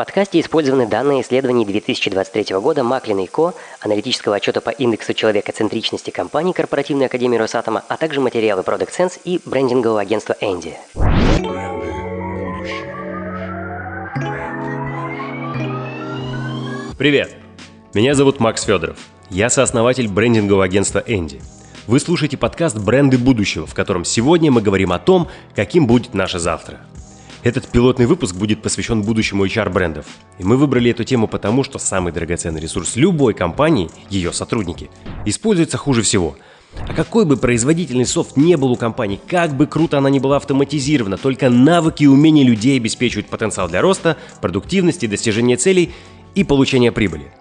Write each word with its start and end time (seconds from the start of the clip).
подкасте 0.00 0.40
использованы 0.40 0.86
данные 0.86 1.20
исследований 1.20 1.66
2023 1.66 2.56
года 2.56 2.82
Маклина 2.82 3.20
и 3.20 3.26
Ко, 3.26 3.52
аналитического 3.80 4.36
отчета 4.36 4.62
по 4.62 4.70
индексу 4.70 5.12
человекоцентричности 5.12 6.08
компании 6.08 6.54
Корпоративной 6.54 7.04
академии 7.04 7.36
Росатома, 7.36 7.84
а 7.86 7.98
также 7.98 8.18
материалы 8.18 8.62
Product 8.62 8.88
Sense 8.96 9.20
и 9.24 9.42
брендингового 9.44 10.00
агентства 10.00 10.34
Энди. 10.40 10.74
Привет! 16.96 17.36
Меня 17.92 18.14
зовут 18.14 18.40
Макс 18.40 18.62
Федоров. 18.62 18.96
Я 19.28 19.50
сооснователь 19.50 20.08
брендингового 20.08 20.64
агентства 20.64 21.04
Энди. 21.06 21.42
Вы 21.86 22.00
слушаете 22.00 22.38
подкаст 22.38 22.78
«Бренды 22.78 23.18
будущего», 23.18 23.66
в 23.66 23.74
котором 23.74 24.06
сегодня 24.06 24.50
мы 24.50 24.62
говорим 24.62 24.92
о 24.92 24.98
том, 24.98 25.28
каким 25.54 25.86
будет 25.86 26.14
наше 26.14 26.38
завтра. 26.38 26.80
Этот 27.42 27.68
пилотный 27.68 28.06
выпуск 28.06 28.34
будет 28.34 28.62
посвящен 28.62 29.02
будущему 29.02 29.46
HR-брендов. 29.46 30.06
И 30.38 30.44
мы 30.44 30.56
выбрали 30.56 30.90
эту 30.90 31.04
тему 31.04 31.26
потому, 31.26 31.64
что 31.64 31.78
самый 31.78 32.12
драгоценный 32.12 32.60
ресурс 32.60 32.96
любой 32.96 33.34
компании, 33.34 33.90
ее 34.10 34.32
сотрудники, 34.32 34.90
используется 35.24 35.78
хуже 35.78 36.02
всего– 36.02 36.36
а 36.88 36.94
какой 36.94 37.24
бы 37.24 37.36
производительный 37.36 38.06
софт 38.06 38.36
не 38.36 38.56
был 38.56 38.72
у 38.72 38.76
компании, 38.76 39.20
как 39.28 39.54
бы 39.54 39.66
круто 39.66 39.98
она 39.98 40.08
ни 40.10 40.18
была 40.18 40.36
автоматизирована, 40.36 41.18
только 41.18 41.50
навыки 41.50 42.04
и 42.04 42.06
умения 42.06 42.44
людей 42.44 42.76
обеспечивают 42.78 43.28
потенциал 43.28 43.68
для 43.68 43.80
роста, 43.80 44.16
продуктивности, 44.40 45.06
достижения 45.06 45.56
целей 45.56 45.92
и 46.34 46.44
получения 46.44 46.92
прибыли. 46.92 47.32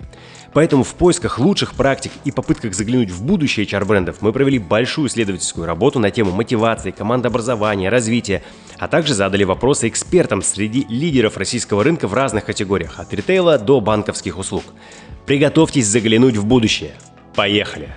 Поэтому 0.53 0.83
в 0.83 0.95
поисках 0.95 1.39
лучших 1.39 1.75
практик 1.75 2.11
и 2.25 2.31
попытках 2.31 2.73
заглянуть 2.73 3.11
в 3.11 3.23
будущее 3.23 3.65
HR-брендов 3.65 4.17
мы 4.21 4.33
провели 4.33 4.57
большую 4.57 5.07
исследовательскую 5.07 5.65
работу 5.65 5.99
на 5.99 6.11
тему 6.11 6.31
мотивации, 6.31 6.91
командообразования, 6.91 7.89
развития, 7.89 8.43
а 8.77 8.87
также 8.87 9.13
задали 9.13 9.43
вопросы 9.43 9.87
экспертам 9.87 10.41
среди 10.41 10.85
лидеров 10.89 11.37
российского 11.37 11.83
рынка 11.83 12.07
в 12.07 12.13
разных 12.13 12.45
категориях, 12.45 12.99
от 12.99 13.13
ритейла 13.13 13.59
до 13.59 13.79
банковских 13.79 14.37
услуг. 14.37 14.63
Приготовьтесь 15.25 15.85
заглянуть 15.85 16.37
в 16.37 16.45
будущее. 16.45 16.93
Поехали! 17.35 17.95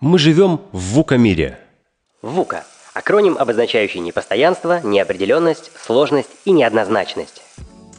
Мы 0.00 0.18
живем 0.18 0.60
в 0.72 0.78
ВУКа-мире. 0.94 1.58
ВУКа– 2.20 2.64
акроним, 3.04 3.36
обозначающий 3.38 4.00
непостоянство, 4.00 4.80
неопределенность, 4.82 5.70
сложность 5.78 6.30
и 6.46 6.52
неоднозначность. 6.52 7.42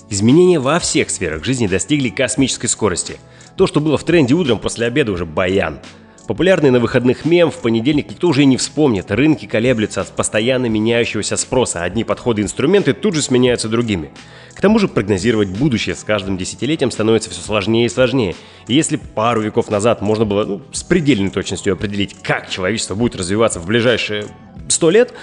Изменения 0.10 0.60
во 0.60 0.80
всех 0.80 1.12
сферах 1.12 1.44
жизни 1.44 1.68
достигли 1.68 2.10
космической 2.10 2.68
скорости. 2.68 3.18
То, 3.56 3.68
что 3.68 3.82
было 3.82 4.00
в 4.00 4.04
тренде 4.04 4.34
утром 4.34 4.58
после 4.58 4.88
обеда, 4.88 5.12
уже 5.12 5.26
баян– 5.26 5.80
Популярный 6.28 6.72
на 6.72 6.80
выходных 6.80 7.24
мем 7.24 7.52
в 7.52 7.58
понедельник 7.58 8.10
никто 8.10 8.30
уже 8.30 8.42
и 8.42 8.46
не 8.46 8.58
вспомнит. 8.58 9.12
Рынки 9.12 9.46
колеблются 9.46 10.02
от 10.02 10.08
постоянно 10.08 10.66
меняющегося 10.66 11.38
спроса. 11.38 11.84
Одни 11.84 12.04
подходы 12.04 12.42
и 12.42 12.46
инструменты 12.46 12.94
тут 12.94 13.14
же 13.14 13.22
сменяются 13.22 13.70
другими. 13.70 14.10
К 14.56 14.62
тому 14.62 14.80
же 14.80 14.88
прогнозировать 14.88 15.50
будущее 15.50 15.94
с 15.94 16.04
каждым 16.04 16.36
десятилетием 16.36 16.90
становится 16.90 17.30
все 17.30 17.42
сложнее 17.42 17.86
и 17.86 17.90
сложнее. 17.90 18.36
И 18.68 18.74
если 18.74 18.96
пару 18.96 19.42
веков 19.42 19.70
назад 19.70 20.02
можно 20.02 20.26
было 20.26 20.46
ну, 20.46 20.62
с 20.72 20.82
предельной 20.82 21.30
точностью 21.30 21.74
определить, 21.74 22.16
как 22.24 22.50
человечество 22.50 22.96
будет 22.96 23.16
развиваться 23.16 23.60
в 23.60 23.68
ближайшие 23.68 24.26
сто 24.70 24.90
лет, 24.90 25.14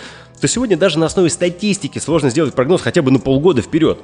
то 0.40 0.48
сегодня 0.48 0.76
даже 0.76 0.98
на 0.98 1.06
основе 1.06 1.30
статистики 1.30 1.98
сложно 1.98 2.30
сделать 2.30 2.54
прогноз 2.54 2.82
хотя 2.82 3.02
бы 3.02 3.10
на 3.10 3.18
полгода 3.18 3.62
вперед. 3.62 4.00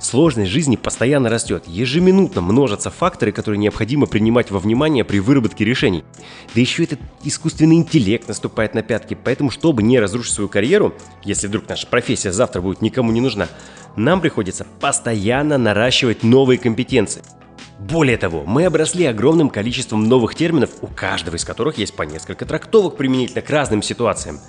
Сложность 0.00 0.50
жизни 0.50 0.76
постоянно 0.76 1.28
растет. 1.28 1.64
Ежеминутно 1.66 2.40
множатся 2.40 2.90
факторы, 2.90 3.32
которые 3.32 3.58
необходимо 3.58 4.06
принимать 4.06 4.50
во 4.50 4.60
внимание 4.60 5.04
при 5.04 5.18
выработке 5.18 5.64
решений. 5.64 6.04
Да 6.54 6.60
еще 6.60 6.84
этот 6.84 7.00
искусственный 7.24 7.76
интеллект 7.76 8.28
наступает 8.28 8.74
на 8.74 8.82
пятки. 8.82 9.18
Поэтому, 9.22 9.50
чтобы 9.50 9.82
не 9.82 9.98
разрушить 9.98 10.34
свою 10.34 10.48
карьеру, 10.48 10.94
если 11.24 11.48
вдруг 11.48 11.68
наша 11.68 11.88
профессия 11.88 12.32
завтра 12.32 12.60
будет 12.60 12.80
никому 12.80 13.10
не 13.10 13.20
нужна, 13.20 13.48
нам 13.96 14.20
приходится 14.20 14.64
постоянно 14.78 15.58
наращивать 15.58 16.22
новые 16.22 16.58
компетенции. 16.58 17.22
Более 17.80 18.16
того, 18.16 18.44
мы 18.44 18.66
обросли 18.66 19.04
огромным 19.04 19.50
количеством 19.50 20.08
новых 20.08 20.34
терминов, 20.34 20.70
у 20.80 20.88
каждого 20.88 21.36
из 21.36 21.44
которых 21.44 21.78
есть 21.78 21.94
по 21.94 22.02
несколько 22.02 22.44
трактовок 22.44 22.96
применительно 22.96 23.40
к 23.40 23.50
разным 23.50 23.82
ситуациям. 23.82 24.40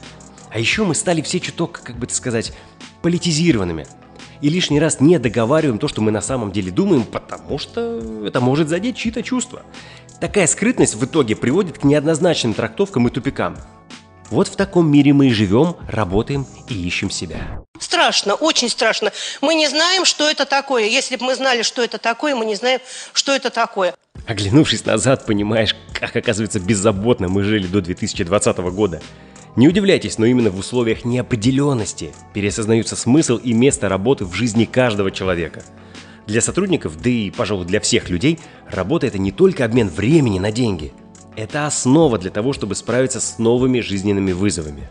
А 0.52 0.60
еще 0.60 0.84
мы 0.84 0.96
стали 0.96 1.22
все 1.22 1.40
чуток, 1.40 1.82
как 1.84 1.98
бы 1.98 2.06
это 2.06 2.16
сказать, 2.16 2.54
политизированными– 3.02 3.88
и 4.42 4.50
лишний 4.50 4.80
раз 4.80 5.00
не 5.00 5.20
договариваем 5.20 5.80
то, 5.80 5.88
что 5.88 6.02
мы 6.02 6.12
на 6.12 6.22
самом 6.22 6.52
деле 6.52 6.72
думаем, 6.72 7.04
потому 7.04 7.60
что 7.60 8.24
это 8.26 8.40
может 8.40 8.70
задеть 8.70 8.98
чьи-то 8.98 9.22
чувства. 9.22 9.64
Такая 10.22 10.48
скрытность 10.48 10.96
в 10.96 11.06
итоге 11.06 11.36
приводит 11.36 11.80
к 11.80 11.84
неоднозначным 11.84 12.54
трактовкам 12.54 13.08
и 13.08 13.12
тупикам. 13.12 13.58
Вот 14.30 14.48
в 14.48 14.56
таком 14.56 14.90
мире 14.92 15.12
мы 15.12 15.28
и 15.28 15.32
живем, 15.32 15.76
работаем 15.90 16.46
и 16.68 16.74
ищем 16.74 17.10
себя. 17.10 17.64
Страшно, 17.80 18.36
очень 18.36 18.70
страшно. 18.70 19.12
Мы 19.42 19.56
не 19.56 19.68
знаем, 19.68 20.06
что 20.06 20.30
это 20.30 20.46
такое. 20.46 20.86
Если 20.86 21.16
бы 21.16 21.26
мы 21.26 21.36
знали, 21.36 21.64
что 21.64 21.82
это 21.82 21.98
такое, 21.98 22.36
мы 22.36 22.46
не 22.46 22.56
знаем, 22.56 22.80
что 23.14 23.34
это 23.34 23.50
такое. 23.50 23.96
Оглянувшись 24.28 24.86
назад, 24.86 25.26
понимаешь, 25.26 25.76
как 25.94 26.16
оказывается 26.16 26.60
беззаботно 26.60 27.28
мы 27.28 27.44
жили 27.44 27.66
до 27.66 27.82
2020 27.82 28.58
года. 28.58 29.02
Не 29.56 29.68
удивляйтесь, 29.68 30.18
но 30.18 30.26
именно 30.26 30.52
в 30.52 30.60
условиях 30.60 31.06
неопределенности 31.06 32.12
переосознаются 32.34 32.96
смысл 32.96 33.38
и 33.38 33.54
место 33.54 33.90
работы 33.90 34.26
в 34.26 34.34
жизни 34.34 34.66
каждого 34.66 35.12
человека. 35.12 35.64
Для 36.28 36.42
сотрудников, 36.42 37.02
да 37.02 37.10
и, 37.10 37.32
пожалуй, 37.32 37.66
для 37.66 37.80
всех 37.80 38.10
людей, 38.10 38.40
работа– 38.70 39.08
это 39.08 39.18
не 39.18 39.32
только 39.32 39.66
обмен 39.66 39.90
времени 39.90 40.38
на 40.38 40.52
деньги. 40.52 40.94
Это 41.36 41.66
основа 41.66 42.20
для 42.20 42.30
того, 42.30 42.54
чтобы 42.54 42.76
справиться 42.76 43.20
с 43.20 43.40
новыми 43.40 43.80
жизненными 43.80 44.32
вызовами. 44.32 44.90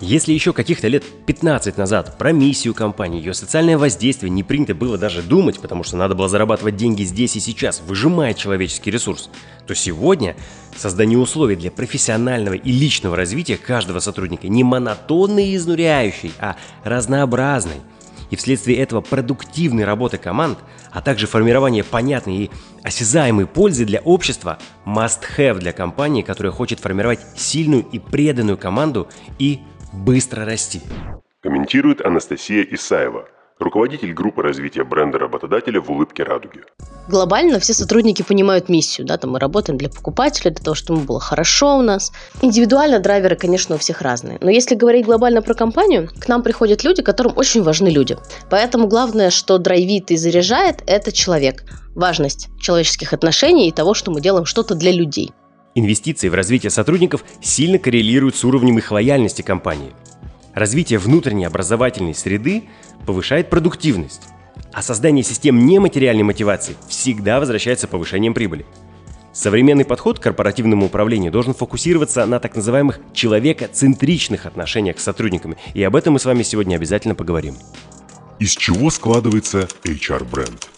Если 0.00 0.34
еще 0.34 0.52
каких-то 0.52 0.88
лет 0.88 1.04
15 1.24 1.78
назад 1.78 2.18
про 2.18 2.30
миссию 2.30 2.74
компании, 2.74 3.18
ее 3.18 3.32
социальное 3.32 3.78
воздействие 3.78 4.28
не 4.28 4.42
принято 4.42 4.74
было 4.74 4.98
даже 4.98 5.22
думать, 5.22 5.58
потому 5.58 5.84
что 5.84 5.96
надо 5.96 6.14
было 6.14 6.28
зарабатывать 6.28 6.76
деньги 6.76 7.02
здесь 7.02 7.34
и 7.36 7.40
сейчас, 7.40 7.80
выжимая 7.80 8.34
человеческий 8.34 8.90
ресурс, 8.90 9.30
то 9.66 9.74
сегодня 9.74 10.36
создание 10.76 11.18
условий 11.18 11.56
для 11.56 11.70
профессионального 11.70 12.52
и 12.52 12.70
личного 12.72 13.16
развития 13.16 13.56
каждого 13.56 14.00
сотрудника 14.00 14.48
не 14.48 14.64
монотонный 14.64 15.48
и 15.48 15.56
изнуряющий, 15.56 16.32
а 16.38 16.56
разнообразный. 16.84 17.80
И 18.28 18.36
вследствие 18.36 18.76
этого 18.78 19.00
продуктивной 19.00 19.84
работы 19.84 20.18
команд, 20.18 20.58
а 20.90 21.00
также 21.00 21.26
формирование 21.26 21.84
понятной 21.84 22.36
и 22.36 22.50
осязаемой 22.82 23.46
пользы 23.46 23.86
для 23.86 24.00
общества 24.00 24.58
must-have 24.84 25.58
для 25.58 25.72
компании, 25.72 26.20
которая 26.20 26.52
хочет 26.52 26.80
формировать 26.80 27.20
сильную 27.34 27.86
и 27.92 27.98
преданную 27.98 28.58
команду 28.58 29.08
и 29.38 29.62
быстро 29.92 30.44
расти. 30.44 30.80
Комментирует 31.42 32.04
Анастасия 32.04 32.62
Исаева, 32.62 33.28
руководитель 33.58 34.12
группы 34.12 34.42
развития 34.42 34.84
бренда 34.84 35.18
работодателя 35.18 35.80
в 35.80 35.90
«Улыбке 35.90 36.22
радуги». 36.22 36.62
Глобально 37.08 37.60
все 37.60 37.72
сотрудники 37.72 38.22
понимают 38.22 38.68
миссию. 38.68 39.06
Да, 39.06 39.16
там 39.16 39.30
мы 39.30 39.38
работаем 39.38 39.78
для 39.78 39.88
покупателя, 39.88 40.50
для 40.50 40.64
того, 40.64 40.74
чтобы 40.74 40.98
ему 40.98 41.06
было 41.06 41.20
хорошо 41.20 41.78
у 41.78 41.82
нас. 41.82 42.12
Индивидуально 42.42 42.98
драйверы, 42.98 43.36
конечно, 43.36 43.76
у 43.76 43.78
всех 43.78 44.02
разные. 44.02 44.38
Но 44.40 44.50
если 44.50 44.74
говорить 44.74 45.06
глобально 45.06 45.40
про 45.40 45.54
компанию, 45.54 46.08
к 46.18 46.26
нам 46.26 46.42
приходят 46.42 46.82
люди, 46.82 47.02
которым 47.02 47.32
очень 47.36 47.62
важны 47.62 47.88
люди. 47.88 48.18
Поэтому 48.50 48.88
главное, 48.88 49.30
что 49.30 49.58
драйвит 49.58 50.10
и 50.10 50.16
заряжает, 50.16 50.82
это 50.86 51.12
человек. 51.12 51.62
Важность 51.94 52.48
человеческих 52.60 53.12
отношений 53.12 53.68
и 53.68 53.72
того, 53.72 53.94
что 53.94 54.10
мы 54.10 54.20
делаем 54.20 54.46
что-то 54.46 54.74
для 54.74 54.90
людей. 54.90 55.32
Инвестиции 55.76 56.30
в 56.30 56.34
развитие 56.34 56.70
сотрудников 56.70 57.22
сильно 57.42 57.78
коррелируют 57.78 58.34
с 58.34 58.44
уровнем 58.44 58.78
их 58.78 58.90
лояльности 58.90 59.42
компании. 59.42 59.92
Развитие 60.54 60.98
внутренней 60.98 61.44
образовательной 61.44 62.14
среды 62.14 62.64
повышает 63.04 63.50
продуктивность, 63.50 64.22
а 64.72 64.80
создание 64.80 65.22
систем 65.22 65.66
нематериальной 65.66 66.22
мотивации 66.22 66.76
всегда 66.88 67.40
возвращается 67.40 67.88
повышением 67.88 68.32
прибыли. 68.32 68.64
Современный 69.34 69.84
подход 69.84 70.18
к 70.18 70.22
корпоративному 70.22 70.86
управлению 70.86 71.30
должен 71.30 71.52
фокусироваться 71.52 72.24
на 72.24 72.40
так 72.40 72.56
называемых 72.56 72.98
человекоцентричных 73.12 74.46
отношениях 74.46 74.98
с 74.98 75.02
сотрудниками, 75.02 75.58
и 75.74 75.82
об 75.82 75.94
этом 75.94 76.14
мы 76.14 76.20
с 76.20 76.24
вами 76.24 76.42
сегодня 76.42 76.76
обязательно 76.76 77.14
поговорим. 77.14 77.54
Из 78.38 78.56
чего 78.56 78.88
складывается 78.88 79.68
HR-бренд? 79.84 80.70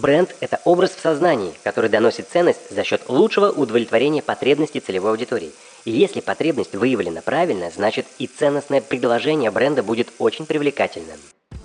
Бренд– 0.00 0.34
это 0.40 0.60
образ 0.64 0.92
в 0.92 1.00
сознании, 1.00 1.52
который 1.62 1.90
доносит 1.90 2.26
ценность 2.26 2.74
за 2.74 2.84
счет 2.84 3.02
лучшего 3.08 3.50
удовлетворения 3.50 4.22
потребностей 4.22 4.80
целевой 4.80 5.10
аудитории. 5.10 5.50
И 5.84 5.90
если 5.90 6.20
потребность 6.20 6.74
выявлена 6.74 7.20
правильно, 7.20 7.70
значит 7.70 8.06
и 8.18 8.26
ценностное 8.26 8.80
предложение 8.80 9.50
бренда 9.50 9.82
будет 9.82 10.08
очень 10.18 10.46
привлекательным. 10.46 11.18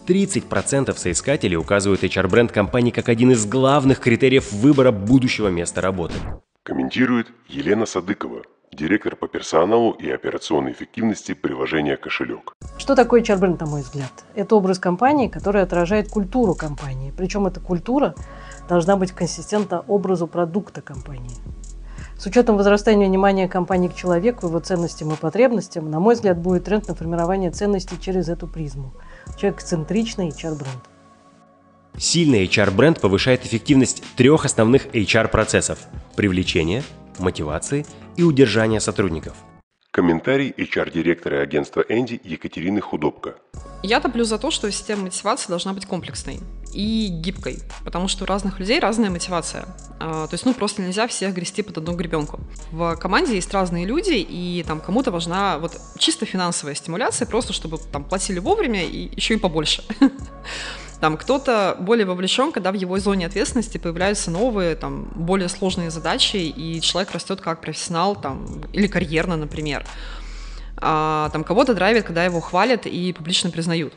30% 0.06 0.98
соискателей 0.98 1.56
указывают 1.56 2.04
HR-бренд 2.04 2.52
компании 2.52 2.92
как 2.92 3.08
один 3.08 3.32
из 3.32 3.46
главных 3.46 4.02
критериев 4.02 4.52
выбора 4.52 4.92
будущего 4.92 5.48
места 5.48 5.80
работы. 5.80 6.16
Комментирует 6.64 7.28
Елена 7.48 7.86
Садыкова, 7.86 8.44
директор 8.76 9.16
по 9.16 9.28
персоналу 9.28 9.92
и 9.92 10.10
операционной 10.10 10.74
эффективности 10.74 11.34
приложения 11.34 11.98
«Кошелек». 11.98 12.54
Что 12.78 12.96
такое 12.96 13.22
HR-бренд, 13.22 13.60
на 13.62 13.66
мой 13.66 13.82
взгляд? 13.82 14.12
Это 14.36 14.56
образ 14.56 14.80
компании, 14.80 15.28
который 15.28 15.62
отражает 15.62 16.10
культуру 16.10 16.56
компании. 16.56 17.14
Причем 17.16 17.48
эта 17.48 17.60
культура 17.60 18.16
должна 18.68 18.98
быть 18.98 19.12
консистентна 19.12 19.82
образу 19.88 20.28
продукта 20.28 20.82
компании. 20.82 21.36
С 22.18 22.26
учетом 22.26 22.56
возрастания 22.56 23.08
внимания 23.08 23.48
компании 23.48 23.90
к 23.90 23.96
человеку, 23.96 24.48
его 24.48 24.60
ценностям 24.60 25.12
и 25.12 25.16
потребностям, 25.16 25.90
на 25.90 26.00
мой 26.00 26.16
взгляд, 26.16 26.38
будет 26.38 26.66
тренд 26.66 26.88
на 26.88 26.96
формирование 26.96 27.52
ценностей 27.52 28.00
через 28.00 28.30
эту 28.30 28.48
призму. 28.48 28.94
Человек-центричный 29.38 30.30
HR-бренд. 30.30 30.84
Сильный 31.98 32.46
HR-бренд 32.46 33.00
повышает 33.00 33.46
эффективность 33.46 34.04
трех 34.16 34.46
основных 34.46 34.88
HR-процессов– 34.88 35.80
привлечения, 36.16 36.84
мотивации 37.20 37.86
и 38.18 38.24
удержания 38.24 38.80
сотрудников. 38.80 39.36
Комментарий 39.92 40.54
HR-директора 40.58 41.40
агентства 41.40 41.86
Энди 41.88 42.20
Екатерины 42.24 42.82
Худобко. 42.82 43.36
Я 43.82 44.02
топлю 44.02 44.26
за 44.26 44.38
то, 44.38 44.52
что 44.52 44.70
система 44.70 45.04
мотивации 45.04 45.48
должна 45.48 45.72
быть 45.72 45.86
комплексной 45.86 46.40
и 46.74 47.08
гибкой, 47.08 47.60
потому 47.86 48.10
что 48.10 48.26
у 48.26 48.28
разных 48.28 48.60
людей 48.60 48.80
разная 48.80 49.10
мотивация. 49.10 49.66
А, 50.00 50.28
то 50.28 50.34
есть, 50.34 50.46
ну, 50.46 50.54
просто 50.54 50.82
нельзя 50.82 51.08
всех 51.08 51.34
грести 51.34 51.62
под 51.62 51.78
одну 51.78 51.96
гребенку. 51.96 52.42
В 52.72 52.98
команде 52.98 53.36
есть 53.36 53.54
разные 53.54 53.86
люди, 53.86 54.16
и 54.16 54.66
там 54.68 54.82
кому-то 54.82 55.12
важна 55.12 55.60
вот 55.60 55.80
чисто 55.98 56.26
финансовая 56.26 56.76
стимуляция, 56.76 57.26
просто 57.26 57.54
чтобы 57.54 57.78
там 57.78 58.04
платили 58.04 58.40
вовремя 58.40 58.84
и 58.84 59.16
еще 59.16 59.36
и 59.36 59.38
побольше. 59.38 59.84
Там 61.06 61.18
кто-то 61.18 61.78
более 61.80 62.08
вовлечен, 62.08 62.52
когда 62.52 62.72
в 62.72 62.74
его 62.74 62.98
зоне 62.98 63.28
ответственности 63.28 63.78
появляются 63.78 64.32
новые, 64.32 64.76
там, 64.76 65.04
более 65.14 65.50
сложные 65.50 65.92
задачи, 65.92 66.38
и 66.38 66.82
человек 66.82 67.12
растет 67.12 67.42
как 67.42 67.62
профессионал, 67.62 68.16
там, 68.16 68.64
или 68.74 68.88
карьерно, 68.88 69.38
например. 69.38 69.86
А, 70.78 71.30
там 71.32 71.44
кого-то 71.44 71.76
драйвит, 71.76 72.06
когда 72.06 72.26
его 72.26 72.42
хвалят 72.42 72.88
и 72.88 73.14
публично 73.14 73.52
признают. 73.52 73.94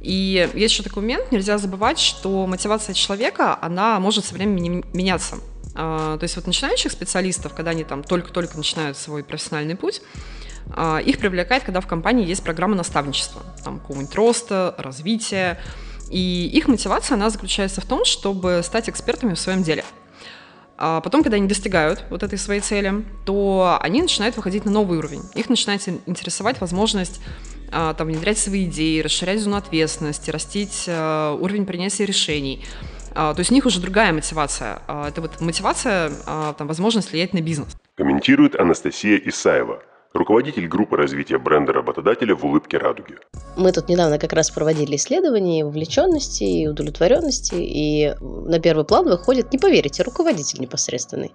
И 0.00 0.50
есть 0.54 0.72
еще 0.72 0.82
такой 0.82 1.02
момент, 1.02 1.30
нельзя 1.30 1.58
забывать, 1.58 1.98
что 1.98 2.46
мотивация 2.46 2.94
человека, 2.94 3.58
она 3.60 4.00
может 4.00 4.24
со 4.24 4.32
временем 4.32 4.84
меняться. 4.94 5.36
А, 5.74 6.16
то 6.16 6.24
есть 6.24 6.36
вот 6.36 6.46
начинающих 6.46 6.90
специалистов, 6.90 7.52
когда 7.52 7.72
они 7.72 7.84
там 7.84 8.02
только-только 8.02 8.56
начинают 8.56 8.96
свой 8.96 9.22
профессиональный 9.22 9.76
путь, 9.76 10.00
а, 10.74 11.00
их 11.00 11.18
привлекает, 11.18 11.64
когда 11.64 11.82
в 11.82 11.86
компании 11.86 12.26
есть 12.26 12.42
программа 12.42 12.76
наставничества, 12.76 13.42
там 13.62 13.78
какого-нибудь 13.78 14.14
роста, 14.14 14.74
развития, 14.78 15.58
и 16.10 16.48
их 16.52 16.68
мотивация, 16.68 17.14
она 17.14 17.30
заключается 17.30 17.80
в 17.80 17.84
том, 17.84 18.04
чтобы 18.04 18.62
стать 18.64 18.88
экспертами 18.88 19.34
в 19.34 19.38
своем 19.38 19.62
деле. 19.62 19.84
А 20.76 21.00
потом, 21.00 21.22
когда 21.22 21.36
они 21.36 21.48
достигают 21.48 22.04
вот 22.08 22.22
этой 22.22 22.38
своей 22.38 22.60
цели, 22.60 23.04
то 23.24 23.78
они 23.80 24.00
начинают 24.00 24.36
выходить 24.36 24.64
на 24.64 24.70
новый 24.70 24.98
уровень. 24.98 25.22
Их 25.34 25.48
начинает 25.48 25.86
интересовать 26.06 26.60
возможность 26.60 27.20
а, 27.72 27.94
там, 27.94 28.06
внедрять 28.06 28.38
свои 28.38 28.64
идеи, 28.64 29.00
расширять 29.00 29.40
зону 29.40 29.56
ответственности, 29.56 30.30
растить 30.30 30.84
а, 30.88 31.34
уровень 31.34 31.66
принятия 31.66 32.06
решений. 32.06 32.64
А, 33.14 33.34
то 33.34 33.40
есть 33.40 33.50
у 33.50 33.54
них 33.54 33.66
уже 33.66 33.80
другая 33.80 34.12
мотивация. 34.12 34.80
А, 34.86 35.08
это 35.08 35.20
вот 35.20 35.40
мотивация, 35.40 36.12
а, 36.26 36.52
там, 36.52 36.68
возможность 36.68 37.10
влиять 37.10 37.32
на 37.34 37.40
бизнес. 37.40 37.76
Комментирует 37.96 38.54
Анастасия 38.54 39.20
Исаева, 39.24 39.82
руководитель 40.14 40.68
группы 40.68 40.96
развития 40.96 41.38
бренда 41.38 41.72
работодателя 41.72 42.36
в 42.36 42.44
«Улыбке 42.44 42.78
радуги». 42.78 43.18
Мы 43.58 43.72
тут 43.72 43.88
недавно 43.88 44.20
как 44.20 44.32
раз 44.34 44.52
проводили 44.52 44.94
исследования 44.94 45.64
вовлеченности 45.64 46.44
и 46.44 46.68
удовлетворенности, 46.68 47.56
и 47.56 48.14
на 48.20 48.60
первый 48.60 48.84
план 48.84 49.06
выходит, 49.06 49.52
не 49.52 49.58
поверите, 49.58 50.04
руководитель 50.04 50.60
непосредственный. 50.60 51.32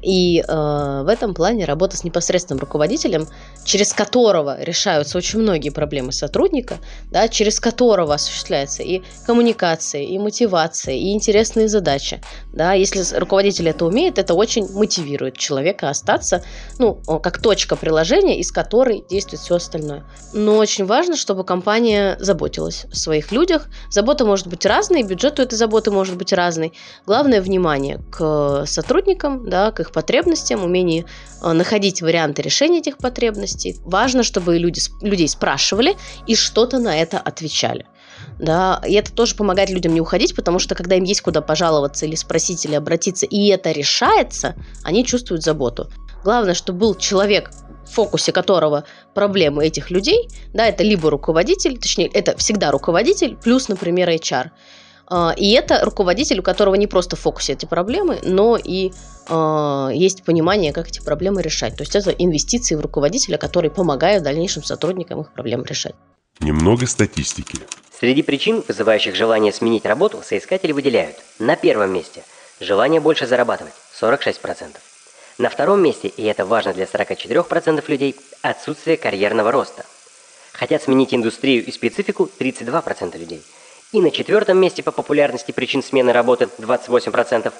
И 0.00 0.38
э, 0.38 0.44
в 0.46 1.08
этом 1.08 1.34
плане 1.34 1.64
работа 1.64 1.96
с 1.96 2.04
непосредственным 2.04 2.60
руководителем, 2.60 3.26
через 3.64 3.92
которого 3.92 4.62
решаются 4.62 5.18
очень 5.18 5.40
многие 5.40 5.70
проблемы 5.70 6.12
сотрудника, 6.12 6.76
да, 7.10 7.26
через 7.26 7.58
которого 7.58 8.14
осуществляется 8.14 8.84
и 8.84 9.02
коммуникация, 9.26 10.02
и 10.02 10.16
мотивация, 10.18 10.94
и 10.94 11.12
интересные 11.14 11.66
задачи. 11.66 12.20
Да, 12.52 12.74
если 12.74 13.02
руководитель 13.18 13.68
это 13.70 13.86
умеет, 13.86 14.18
это 14.20 14.34
очень 14.34 14.70
мотивирует 14.72 15.36
человека 15.36 15.88
остаться, 15.88 16.44
ну, 16.78 16.94
как 17.20 17.42
точка 17.42 17.74
приложения, 17.74 18.38
из 18.38 18.52
которой 18.52 19.04
действует 19.10 19.42
все 19.42 19.56
остальное. 19.56 20.04
Но 20.32 20.58
очень 20.58 20.86
важно, 20.86 21.16
чтобы 21.16 21.42
компания 21.56 22.18
заботилась 22.20 22.84
о 22.92 22.96
своих 22.96 23.32
людях. 23.32 23.68
Забота 23.88 24.26
может 24.26 24.46
быть 24.46 24.66
разной, 24.66 25.02
бюджет 25.02 25.38
у 25.38 25.42
этой 25.42 25.54
заботы 25.54 25.90
может 25.90 26.14
быть 26.14 26.34
разный. 26.34 26.74
Главное 27.06 27.40
внимание 27.40 27.98
к 28.10 28.66
сотрудникам, 28.66 29.48
да, 29.48 29.70
к 29.70 29.80
их 29.80 29.90
потребностям, 29.90 30.62
умение 30.62 31.06
э, 31.42 31.52
находить 31.52 32.02
варианты 32.02 32.42
решения 32.42 32.80
этих 32.80 32.98
потребностей. 32.98 33.80
Важно, 33.86 34.22
чтобы 34.22 34.58
люди, 34.58 34.82
людей 35.00 35.28
спрашивали 35.28 35.96
и 36.26 36.34
что-то 36.34 36.78
на 36.78 37.00
это 37.00 37.18
отвечали. 37.18 37.86
Да, 38.38 38.82
и 38.86 38.92
это 38.92 39.10
тоже 39.12 39.34
помогает 39.34 39.70
людям 39.70 39.94
не 39.94 40.02
уходить, 40.02 40.36
потому 40.36 40.58
что 40.58 40.74
когда 40.74 40.96
им 40.96 41.04
есть 41.04 41.22
куда 41.22 41.40
пожаловаться 41.40 42.04
или 42.04 42.16
спросить, 42.16 42.66
или 42.66 42.74
обратиться, 42.74 43.24
и 43.24 43.46
это 43.48 43.72
решается, 43.72 44.56
они 44.84 45.06
чувствуют 45.06 45.42
заботу. 45.42 45.88
Главное, 46.22 46.54
чтобы 46.54 46.80
был 46.80 46.94
человек, 46.96 47.50
фокусе 47.88 48.32
которого 48.32 48.84
проблемы 49.14 49.66
этих 49.66 49.90
людей, 49.90 50.28
да, 50.52 50.66
это 50.66 50.82
либо 50.82 51.10
руководитель, 51.10 51.78
точнее, 51.78 52.08
это 52.08 52.36
всегда 52.36 52.70
руководитель, 52.70 53.36
плюс, 53.36 53.68
например, 53.68 54.08
HR. 54.08 54.50
А, 55.08 55.34
и 55.36 55.52
это 55.52 55.84
руководитель, 55.84 56.40
у 56.40 56.42
которого 56.42 56.74
не 56.74 56.86
просто 56.86 57.16
в 57.16 57.20
фокусе 57.20 57.52
эти 57.52 57.66
проблемы, 57.66 58.18
но 58.22 58.56
и 58.56 58.90
э, 59.28 59.90
есть 59.94 60.24
понимание, 60.24 60.72
как 60.72 60.88
эти 60.88 61.00
проблемы 61.00 61.42
решать. 61.42 61.76
То 61.76 61.82
есть 61.82 61.94
это 61.94 62.10
инвестиции 62.10 62.74
в 62.74 62.80
руководителя, 62.80 63.38
который 63.38 63.70
помогает 63.70 64.22
дальнейшим 64.22 64.64
сотрудникам 64.64 65.20
их 65.20 65.32
проблем 65.32 65.64
решать. 65.64 65.94
Немного 66.40 66.86
статистики. 66.86 67.58
Среди 67.98 68.22
причин, 68.22 68.62
вызывающих 68.66 69.14
желание 69.14 69.52
сменить 69.52 69.86
работу, 69.86 70.20
соискатели 70.22 70.72
выделяют 70.72 71.16
на 71.38 71.56
первом 71.56 71.92
месте 71.92 72.22
желание 72.60 73.00
больше 73.00 73.26
зарабатывать– 73.26 73.72
46%. 74.00 74.76
На 75.38 75.50
втором 75.50 75.82
месте, 75.82 76.08
и 76.08 76.22
это 76.24 76.46
важно 76.46 76.72
для 76.72 76.84
44% 76.84 77.84
людей, 77.88 78.16
отсутствие 78.40 78.96
карьерного 78.96 79.52
роста. 79.52 79.84
Хотят 80.54 80.82
сменить 80.82 81.12
индустрию 81.12 81.62
и 81.62 81.70
специфику 81.70 82.30
32% 82.38 83.18
людей. 83.18 83.42
И 83.92 84.00
на 84.00 84.10
четвертом 84.10 84.58
месте 84.58 84.82
по 84.82 84.92
популярности 84.92 85.52
причин 85.52 85.82
смены 85.82 86.14
работы 86.14 86.48
28% 86.58 87.52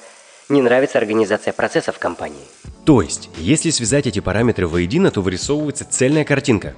не 0.49 0.62
нравится 0.62 0.96
организация 0.96 1.52
процессов 1.52 1.99
компании. 1.99 2.40
То 2.87 3.02
есть, 3.02 3.28
если 3.37 3.69
связать 3.69 4.06
эти 4.06 4.20
параметры 4.20 4.67
воедино, 4.67 5.11
то 5.11 5.20
вырисовывается 5.20 5.84
цельная 5.84 6.25
картинка. 6.25 6.75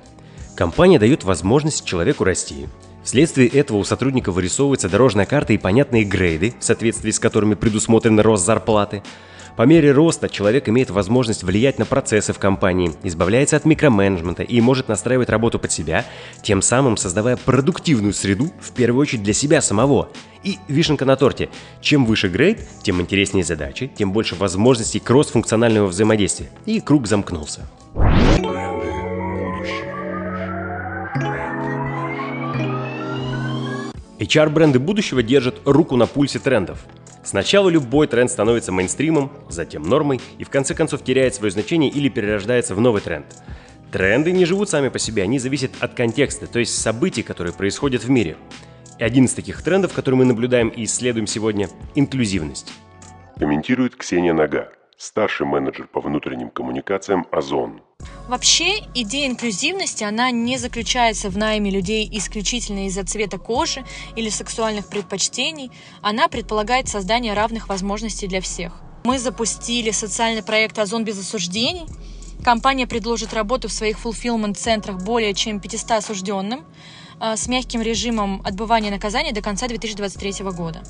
Компания 0.57 0.99
дает 0.99 1.23
возможность 1.23 1.85
человеку 1.85 2.25
расти. 2.25 2.67
Вследствие 3.05 3.47
этого 3.49 3.77
у 3.77 3.85
сотрудника 3.85 4.33
вырисовывается 4.33 4.89
дорожная 4.89 5.27
карта 5.27 5.53
и 5.53 5.59
понятные 5.59 6.03
грейды, 6.03 6.55
в 6.59 6.65
соответствии 6.65 7.13
с 7.13 7.21
которыми 7.21 7.55
предусмотрен 7.55 8.19
рост 8.19 8.45
зарплаты– 8.45 9.05
по 9.57 9.63
мере 9.63 9.93
роста 9.93 10.29
человек 10.29 10.69
имеет 10.69 10.91
возможность 10.91 11.43
влиять 11.43 11.79
на 11.79 11.85
процессы 11.85 12.33
в 12.33 12.39
компании, 12.39 12.93
избавляется 13.03 13.57
от 13.57 13.65
микроменеджмента 13.65 14.43
и 14.43 14.61
может 14.61 14.89
настраивать 14.89 15.31
работу 15.31 15.59
под 15.59 15.73
себя, 15.73 16.05
тем 16.43 16.63
самым 16.63 16.97
создавая 16.97 17.37
продуктивную 17.37 18.13
среду, 18.13 18.53
в 18.61 18.73
первую 18.73 19.03
очередь 19.03 19.23
для 19.23 19.33
себя 19.33 19.61
самого. 19.61 20.09
И 20.45 20.59
вишенка 20.69 21.05
на 21.05 21.17
торте. 21.17 21.49
Чем 21.81 22.07
выше 22.07 22.29
грейд, 22.29 22.61
тем 22.83 23.01
интереснее 23.01 23.45
задачи, 23.45 23.91
тем 23.97 24.13
больше 24.13 24.37
возможностей 24.37 25.01
кросс-функционального 25.01 25.87
взаимодействия. 25.87 26.49
И 26.65 26.81
круг 26.81 27.07
замкнулся. 27.07 27.69
HR-бренды 34.19 34.79
будущего 34.79 35.23
держат 35.23 35.61
руку 35.65 35.97
на 35.97 36.07
пульсе 36.07 36.39
трендов. 36.39 36.85
Сначала 37.29 37.69
любой 37.69 38.07
тренд 38.07 38.31
становится 38.31 38.73
мейнстримом, 38.73 39.31
затем 39.51 39.83
нормой 39.83 40.19
и 40.39 40.45
в 40.45 40.49
конце 40.49 40.75
концов 40.75 41.05
теряет 41.05 41.35
свое 41.35 41.51
значение 41.51 41.91
или 41.91 42.09
перерождается 42.09 42.75
в 42.75 42.81
новый 42.81 43.03
тренд. 43.03 43.27
Тренды 43.93 44.33
не 44.33 44.47
живут 44.47 44.71
сами 44.71 44.89
по 44.89 44.99
себе, 44.99 45.25
они 45.25 45.39
зависят 45.39 45.73
от 45.79 45.93
контекста, 45.93 46.47
то 46.47 46.59
есть 46.59 46.81
событий, 46.81 47.23
которые 47.23 47.53
происходят 47.53 48.03
в 48.03 48.09
мире. 48.09 48.39
И 48.99 49.05
один 49.05 49.27
из 49.27 49.35
таких 49.35 49.63
трендов, 49.63 49.93
который 49.93 50.15
мы 50.15 50.25
наблюдаем 50.25 50.71
и 50.71 50.85
исследуем 50.85 51.27
сегодня– 51.27 51.69
инклюзивность. 51.95 52.73
Комментирует 53.37 53.95
Ксения 53.95 54.33
Нога, 54.33 54.71
старший 54.99 55.47
менеджер 55.47 55.87
по 55.87 56.01
внутренним 56.01 56.51
коммуникациям 56.51 57.27
«Озон». 57.31 57.81
Вообще, 58.29 58.81
идея 58.95 59.27
инклюзивности, 59.29 60.05
она 60.05 60.31
не 60.31 60.59
заключается 60.59 61.31
в 61.31 61.39
найме 61.39 61.71
людей 61.71 62.07
исключительно 62.13 62.87
из-за 62.87 63.05
цвета 63.05 63.39
кожи 63.39 63.85
или 64.17 64.29
сексуальных 64.29 64.89
предпочтений. 64.89 65.71
Она 66.03 66.29
предполагает 66.29 66.89
создание 66.89 67.33
равных 67.33 67.69
возможностей 67.69 68.27
для 68.27 68.43
всех. 68.43 68.75
Мы 69.05 69.19
запустили 69.19 69.93
социальный 69.93 70.43
проект 70.43 70.79
«Озон 70.79 71.05
без 71.05 71.19
осуждений». 71.19 71.87
Компания 72.45 72.87
предложит 72.87 73.33
работу 73.33 73.69
в 73.69 73.73
своих 73.73 73.99
фулфилмент-центрах 73.99 75.03
более 75.03 75.33
чем 75.33 75.61
500 75.61 75.91
осужденным 75.93 76.65
а, 77.19 77.37
с 77.37 77.49
мягким 77.49 77.83
режимом 77.83 78.43
отбывания 78.45 78.91
наказания 78.91 79.33
до 79.33 79.43
конца 79.43 79.67
2023 79.69 80.45
года. 80.51 80.83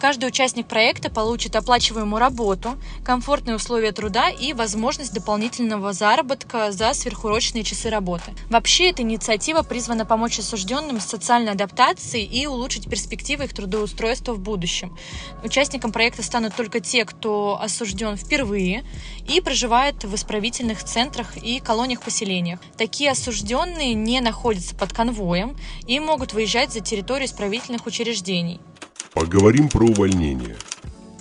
Каждый 0.00 0.28
участник 0.28 0.66
проекта 0.66 1.10
получит 1.10 1.54
оплачиваемую 1.56 2.20
работу, 2.20 2.78
комфортные 3.04 3.56
условия 3.56 3.92
труда 3.92 4.30
и 4.30 4.54
возможность 4.54 5.12
дополнительного 5.12 5.92
заработка 5.92 6.72
за 6.72 6.94
сверхурочные 6.94 7.64
часы 7.64 7.90
работы. 7.90 8.32
Вообще, 8.48 8.88
эта 8.88 9.02
инициатива 9.02 9.60
призвана 9.60 10.06
помочь 10.06 10.38
осужденным 10.38 11.00
с 11.00 11.04
социальной 11.04 11.52
адаптацией 11.52 12.24
и 12.24 12.46
улучшить 12.46 12.88
перспективы 12.88 13.44
их 13.44 13.52
трудоустройства 13.52 14.32
в 14.32 14.40
будущем. 14.40 14.96
Участникам 15.44 15.92
проекта 15.92 16.22
станут 16.22 16.56
только 16.56 16.80
те, 16.80 17.04
кто 17.04 17.60
осужден 17.60 18.16
впервые 18.16 18.86
и 19.28 19.42
проживает 19.42 20.02
в 20.04 20.14
исправительных 20.14 20.82
центрах 20.82 21.36
и 21.36 21.60
колониях-поселениях. 21.60 22.58
Такие 22.78 23.10
осужденные 23.10 23.92
не 23.92 24.22
находятся 24.22 24.74
под 24.74 24.94
конвоем 24.94 25.58
и 25.86 26.00
могут 26.00 26.32
выезжать 26.32 26.72
за 26.72 26.80
территорию 26.80 27.26
исправительных 27.26 27.84
учреждений. 27.84 28.60
Поговорим 29.12 29.68
про 29.68 29.86
увольнение. 29.86 30.54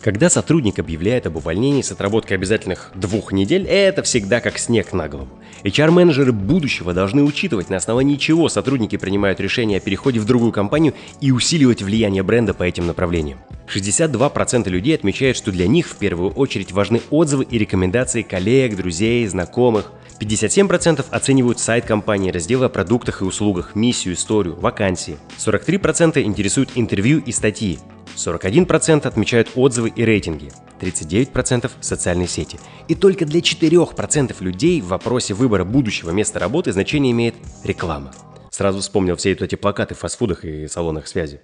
Когда 0.01 0.29
сотрудник 0.29 0.79
объявляет 0.79 1.27
об 1.27 1.35
увольнении 1.35 1.81
с 1.81 1.91
отработкой 1.91 2.37
обязательных 2.37 2.91
двух 2.95 3.33
недель, 3.33 3.65
это 3.67 4.01
всегда 4.01 4.39
как 4.39 4.57
снег 4.57 4.93
на 4.93 5.09
голову. 5.09 5.27
HR-менеджеры 5.63 6.31
будущего 6.31 6.93
должны 6.93 7.21
учитывать, 7.21 7.69
на 7.69 7.75
основании 7.75 8.15
чего 8.15 8.47
сотрудники 8.47 8.95
принимают 8.95 9.41
решение 9.41 9.79
о 9.79 9.81
переходе 9.81 10.21
в 10.21 10.25
другую 10.25 10.53
компанию 10.53 10.93
и 11.19 11.31
усиливать 11.31 11.81
влияние 11.81 12.23
бренда 12.23 12.53
по 12.53 12.63
этим 12.63 12.87
направлениям. 12.87 13.39
62% 13.67 14.69
людей 14.69 14.95
отмечают, 14.95 15.35
что 15.35 15.51
для 15.51 15.67
них 15.67 15.87
в 15.87 15.97
первую 15.97 16.31
очередь 16.31 16.71
важны 16.71 17.01
отзывы 17.09 17.43
и 17.43 17.57
рекомендации 17.57 18.21
коллег, 18.21 18.77
друзей, 18.77 19.27
знакомых. 19.27 19.91
57% 20.21 21.05
оценивают 21.09 21.59
сайт 21.59 21.85
компании, 21.85 22.31
разделы 22.31 22.65
о 22.65 22.69
продуктах 22.69 23.21
и 23.21 23.25
услугах, 23.25 23.75
миссию, 23.75 24.15
историю, 24.15 24.55
вакансии. 24.55 25.17
43% 25.37 26.21
интересуют 26.21 26.71
интервью 26.75 27.21
и 27.25 27.33
статьи. 27.33 27.79
41% 28.19 29.07
отмечают 29.07 29.51
отзывы 29.55 29.89
и 29.95 30.03
рейтинги, 30.03 30.51
39% 30.79 31.71
социальные 31.79 32.27
сети. 32.27 32.59
И 32.87 32.95
только 32.95 33.25
для 33.25 33.39
4% 33.39 34.35
людей 34.41 34.81
в 34.81 34.87
вопросе 34.87 35.33
выбора 35.33 35.63
будущего 35.63 36.11
места 36.11 36.39
работы 36.39 36.71
значение 36.71 37.11
имеет 37.11 37.35
реклама. 37.63 38.11
Сразу 38.51 38.81
вспомнил 38.81 39.15
все 39.15 39.31
эти 39.31 39.55
плакаты 39.55 39.95
в 39.95 39.99
фастфудах 39.99 40.43
и 40.43 40.67
салонах 40.67 41.07
связи. 41.07 41.39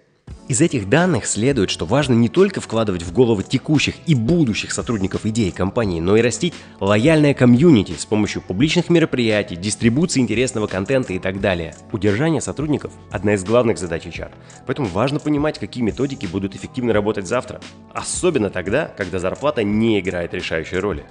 Из 0.47 0.61
этих 0.61 0.89
данных 0.89 1.25
следует, 1.25 1.71
что 1.71 1.87
важно 1.87 2.13
не 2.13 2.29
только 2.29 2.61
вкладывать 2.61 3.01
в 3.01 3.11
головы 3.11 3.41
текущих 3.41 3.95
и 4.05 4.13
будущих 4.13 4.73
сотрудников 4.73 5.25
идеи 5.25 5.49
компании, 5.49 5.99
но 5.99 6.15
и 6.17 6.21
растить 6.21 6.53
лояльное 6.79 7.33
комьюнити 7.33 7.93
с 7.97 8.05
помощью 8.05 8.43
публичных 8.43 8.91
мероприятий, 8.91 9.55
дистрибуции 9.55 10.19
интересного 10.19 10.67
контента 10.67 11.13
и 11.13 11.19
так 11.19 11.41
далее. 11.41 11.73
Удержание 11.91 12.41
сотрудников– 12.41 12.93
одна 13.11 13.33
из 13.33 13.43
главных 13.43 13.79
задач 13.79 14.05
HR. 14.05 14.31
Поэтому 14.67 14.87
важно 14.87 15.19
понимать, 15.19 15.57
какие 15.57 15.83
методики 15.83 16.27
будут 16.27 16.55
эффективно 16.55 16.93
работать 16.93 17.25
завтра. 17.25 17.59
Особенно 17.91 18.51
тогда, 18.51 18.85
когда 18.85 19.17
зарплата 19.17 19.63
не 19.63 19.99
играет 19.99 20.35
решающей 20.35 20.77
роли. 20.77 21.05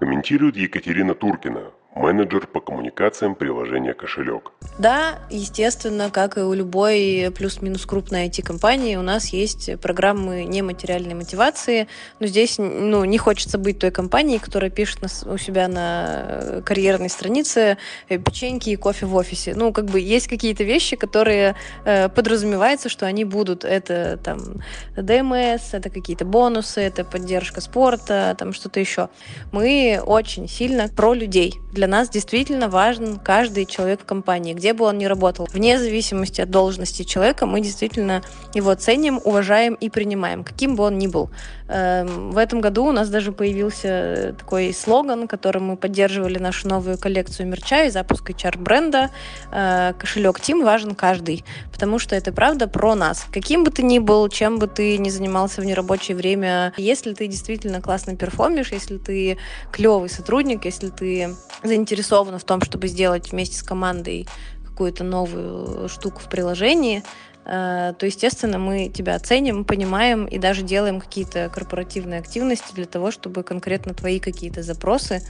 Комментирует 0.00 0.56
Екатерина 0.56 1.14
Туркина, 1.14 1.70
менеджер 1.94 2.46
по 2.46 2.60
коммуникациям 2.60 3.34
приложения 3.34 3.94
«Кошелек». 3.94 4.52
Да, 4.78 5.18
естественно, 5.30 6.10
как 6.10 6.36
и 6.36 6.40
у 6.40 6.52
любой 6.52 7.32
плюс-минус 7.36 7.86
крупной 7.86 8.26
IT-компании, 8.26 8.96
у 8.96 9.02
нас 9.02 9.28
есть 9.28 9.78
программы 9.80 10.44
нематериальной 10.44 11.14
мотивации, 11.14 11.86
но 12.18 12.26
здесь 12.26 12.58
ну, 12.58 13.04
не 13.04 13.18
хочется 13.18 13.58
быть 13.58 13.78
той 13.78 13.90
компанией, 13.90 14.38
которая 14.38 14.70
пишет 14.70 15.00
у 15.26 15.38
себя 15.38 15.68
на 15.68 16.62
карьерной 16.64 17.08
странице 17.08 17.78
э, 18.08 18.18
печеньки 18.18 18.70
и 18.70 18.76
кофе 18.76 19.06
в 19.06 19.14
офисе. 19.14 19.54
Ну, 19.54 19.72
как 19.72 19.86
бы 19.86 20.00
есть 20.00 20.26
какие-то 20.26 20.64
вещи, 20.64 20.96
которые 20.96 21.54
э, 21.84 22.08
подразумевается, 22.08 22.88
что 22.88 23.06
они 23.06 23.24
будут. 23.24 23.64
Это 23.64 24.18
там 24.22 24.62
ДМС, 24.96 25.72
это 25.72 25.90
какие-то 25.90 26.24
бонусы, 26.24 26.80
это 26.80 27.04
поддержка 27.04 27.60
спорта, 27.60 28.34
там 28.38 28.52
что-то 28.52 28.80
еще. 28.80 29.08
Мы 29.52 30.00
очень 30.04 30.48
сильно 30.48 30.88
про 30.88 31.14
людей. 31.14 31.54
Для 31.72 31.83
нас 31.86 32.08
действительно 32.08 32.68
важен 32.68 33.18
каждый 33.18 33.66
человек 33.66 34.02
в 34.02 34.04
компании, 34.04 34.54
где 34.54 34.72
бы 34.72 34.84
он 34.84 34.98
ни 34.98 35.04
работал. 35.04 35.48
Вне 35.52 35.78
зависимости 35.78 36.40
от 36.40 36.50
должности 36.50 37.02
человека, 37.02 37.46
мы 37.46 37.60
действительно 37.60 38.22
его 38.54 38.74
ценим, 38.74 39.20
уважаем 39.24 39.74
и 39.74 39.90
принимаем, 39.90 40.44
каким 40.44 40.76
бы 40.76 40.84
он 40.84 40.98
ни 40.98 41.06
был. 41.06 41.30
Эм, 41.66 42.30
в 42.30 42.36
этом 42.36 42.60
году 42.60 42.84
у 42.84 42.92
нас 42.92 43.08
даже 43.08 43.32
появился 43.32 44.34
такой 44.38 44.74
слоган, 44.74 45.26
которым 45.26 45.64
мы 45.68 45.76
поддерживали 45.76 46.38
нашу 46.38 46.68
новую 46.68 46.98
коллекцию 46.98 47.48
мерча 47.48 47.84
и 47.84 47.90
запуск 47.90 48.30
HR-бренда. 48.30 49.10
Э, 49.50 49.94
Кошелек 49.98 50.40
Тим 50.40 50.62
важен 50.62 50.94
каждый, 50.94 51.44
потому 51.72 51.98
что 51.98 52.16
это 52.16 52.32
правда 52.32 52.68
про 52.68 52.94
нас. 52.94 53.26
Каким 53.32 53.64
бы 53.64 53.70
ты 53.70 53.82
ни 53.82 53.98
был, 53.98 54.28
чем 54.28 54.58
бы 54.58 54.66
ты 54.66 54.98
ни 54.98 55.08
занимался 55.08 55.62
в 55.62 55.64
нерабочее 55.64 56.16
время, 56.16 56.74
если 56.76 57.14
ты 57.14 57.26
действительно 57.28 57.80
классно 57.80 58.14
перформишь, 58.14 58.72
если 58.72 58.98
ты 58.98 59.38
клевый 59.72 60.10
сотрудник, 60.10 60.66
если 60.66 60.90
ты 60.90 61.34
заинтересована 61.74 62.38
в 62.38 62.44
том, 62.44 62.60
чтобы 62.60 62.88
сделать 62.88 63.32
вместе 63.32 63.56
с 63.56 63.62
командой 63.62 64.26
какую-то 64.64 65.04
новую 65.04 65.88
штуку 65.88 66.20
в 66.20 66.28
приложении, 66.28 67.02
э, 67.44 67.92
то, 67.98 68.06
естественно, 68.06 68.58
мы 68.58 68.88
тебя 68.88 69.16
оценим, 69.16 69.64
понимаем 69.64 70.26
и 70.26 70.38
даже 70.38 70.62
делаем 70.62 71.00
какие-то 71.00 71.50
корпоративные 71.52 72.20
активности 72.20 72.74
для 72.74 72.86
того, 72.86 73.10
чтобы 73.10 73.42
конкретно 73.42 73.92
твои 73.94 74.20
какие-то 74.20 74.62
запросы 74.62 75.22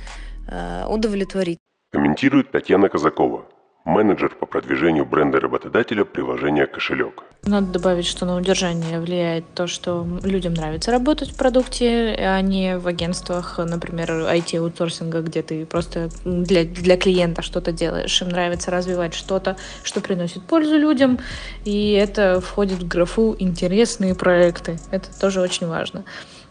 э, 0.49 0.87
удовлетворить. 0.89 1.59
Комментирует 1.93 2.51
Татьяна 2.51 2.89
Казакова, 2.89 3.45
менеджер 3.85 4.35
по 4.35 4.47
продвижению 4.47 5.05
бренда 5.05 5.41
работодателя 5.41 6.05
приложения 6.05 6.67
«Кошелек». 6.67 7.23
Надо 7.47 7.67
добавить, 7.67 8.07
что 8.07 8.25
на 8.25 8.37
удержание 8.37 8.99
влияет 8.99 9.45
то, 9.55 9.67
что 9.67 10.07
людям 10.23 10.55
нравится 10.55 10.91
работать 10.91 11.31
в 11.31 11.37
продукте, 11.37 12.17
а 12.19 12.41
не 12.41 12.79
в 12.79 12.87
агентствах, 12.89 13.59
например, 13.59 14.11
IT-аутсорсинга, 14.13 15.21
где 15.21 15.43
ты 15.43 15.67
просто 15.67 16.09
для, 16.25 16.65
для 16.65 16.97
клиента 16.97 17.43
что-то 17.43 17.71
делаешь. 17.71 18.23
Им 18.23 18.29
нравится 18.29 18.71
развивать 18.71 19.13
что-то, 19.13 19.57
что 19.83 20.01
приносит 20.01 20.43
пользу 20.45 20.79
людям, 20.79 21.19
и 21.67 21.93
это 21.93 22.41
входит 22.41 22.79
в 22.79 22.89
графу 22.89 23.37
«интересные 23.39 24.15
проекты». 24.15 24.79
Это 24.91 25.09
тоже 25.21 25.43
очень 25.43 25.67
важно. 25.67 26.05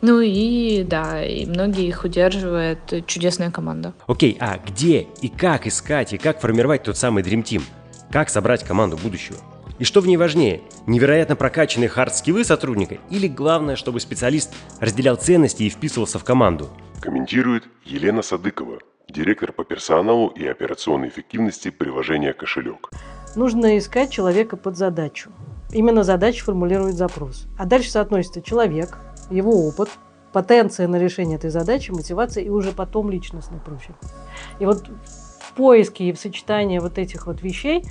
Ну 0.04 0.20
и 0.20 0.84
да, 0.84 1.24
и 1.24 1.46
многие 1.46 1.88
их 1.88 2.04
удерживает 2.04 3.06
чудесная 3.08 3.52
команда. 3.52 3.94
Окей, 4.06 4.36
а 4.38 4.58
где 4.58 5.08
и 5.22 5.30
как 5.30 5.66
искать, 5.66 6.12
и 6.12 6.18
как 6.18 6.42
формировать 6.42 6.84
тот 6.84 6.98
самый 6.98 7.24
Dream 7.24 7.42
Team? 7.42 7.62
Как 8.12 8.30
собрать 8.30 8.66
команду 8.66 8.98
будущего? 9.02 9.38
И 9.80 9.86
что 9.86 10.02
в 10.02 10.06
ней 10.06 10.18
важнее, 10.18 10.60
невероятно 10.88 11.38
прокачанные 11.38 11.88
хард-скиллы 11.88 12.44
сотрудника 12.44 12.98
или 13.10 13.30
главное, 13.30 13.78
чтобы 13.78 14.02
специалист 14.02 14.54
разделял 14.82 15.16
ценности 15.16 15.64
и 15.64 15.70
вписывался 15.70 16.20
в 16.20 16.26
команду? 16.26 16.68
Комментирует 17.00 17.64
Елена 17.86 18.24
Садыкова, 18.24 18.80
директор 19.08 19.54
по 19.54 19.64
персоналу 19.64 20.28
и 20.28 20.46
операционной 20.46 21.08
эффективности 21.08 21.70
приложения 21.70 22.34
«Кошелек». 22.34 22.90
Нужно 23.38 23.78
искать 23.78 24.12
человека 24.12 24.58
под 24.58 24.76
задачу. 24.76 25.32
Именно 25.72 26.04
задача 26.04 26.44
формулирует 26.44 26.96
запрос. 26.96 27.48
А 27.58 27.66
дальше 27.66 27.90
соотносится 27.90 28.42
человек, 28.42 28.98
его 29.30 29.68
опыт, 29.68 29.90
потенция 30.32 30.88
на 30.88 30.98
решение 30.98 31.38
этой 31.38 31.50
задачи, 31.50 31.92
мотивация 31.92 32.44
и 32.44 32.50
уже 32.50 32.72
потом 32.72 33.10
личностный 33.10 33.60
профиль. 33.60 33.96
И 34.60 34.66
вот 34.66 34.88
в 34.88 35.54
поиске 35.54 36.06
и 36.06 36.14
в 36.14 36.20
сочетании 36.20 36.80
вот 36.80 36.98
этих 36.98 37.28
вот 37.28 37.42
вещей 37.42 37.86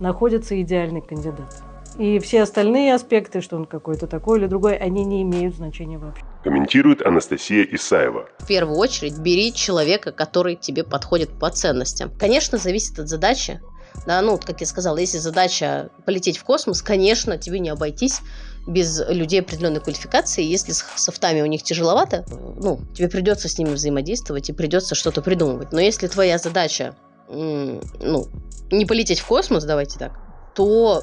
находится 0.00 0.60
идеальный 0.60 1.02
кандидат. 1.02 1.62
И 1.98 2.18
все 2.20 2.42
остальные 2.42 2.94
аспекты, 2.94 3.42
что 3.42 3.56
он 3.56 3.66
какой-то 3.66 4.06
такой 4.06 4.38
или 4.38 4.46
другой, 4.46 4.76
они 4.76 5.04
не 5.04 5.22
имеют 5.22 5.56
значения 5.56 5.98
вообще. 5.98 6.24
Комментирует 6.42 7.02
Анастасия 7.04 7.66
Исаева. 7.70 8.28
В 8.38 8.46
первую 8.46 8.78
очередь 8.78 9.18
бери 9.18 9.52
человека, 9.52 10.10
который 10.10 10.56
тебе 10.56 10.84
подходит 10.84 11.28
по 11.38 11.50
ценностям. 11.50 12.10
Конечно, 12.18 12.56
зависит 12.56 12.98
от 12.98 13.08
задачи. 13.08 13.60
Да, 14.06 14.22
ну, 14.22 14.38
как 14.38 14.62
я 14.62 14.66
сказала, 14.66 14.96
если 14.96 15.18
задача 15.18 15.90
полететь 16.06 16.38
в 16.38 16.44
космос, 16.44 16.80
конечно, 16.80 17.36
тебе 17.36 17.58
не 17.58 17.68
обойтись 17.68 18.22
без 18.66 19.00
людей 19.08 19.40
определенной 19.40 19.80
квалификации. 19.80 20.42
Если 20.42 20.72
с 20.72 20.84
софтами 20.96 21.40
у 21.42 21.46
них 21.46 21.62
тяжеловато, 21.62 22.24
ну, 22.30 22.80
тебе 22.94 23.08
придется 23.08 23.48
с 23.48 23.58
ними 23.58 23.70
взаимодействовать 23.70 24.48
и 24.50 24.52
придется 24.52 24.94
что-то 24.94 25.22
придумывать. 25.22 25.72
Но 25.72 25.80
если 25.80 26.06
твоя 26.06 26.38
задача, 26.38 26.94
ну, 27.28 28.28
не 28.70 28.86
полететь 28.86 29.20
в 29.20 29.26
космос, 29.26 29.64
давайте 29.64 29.98
так, 29.98 30.12
то 30.54 31.02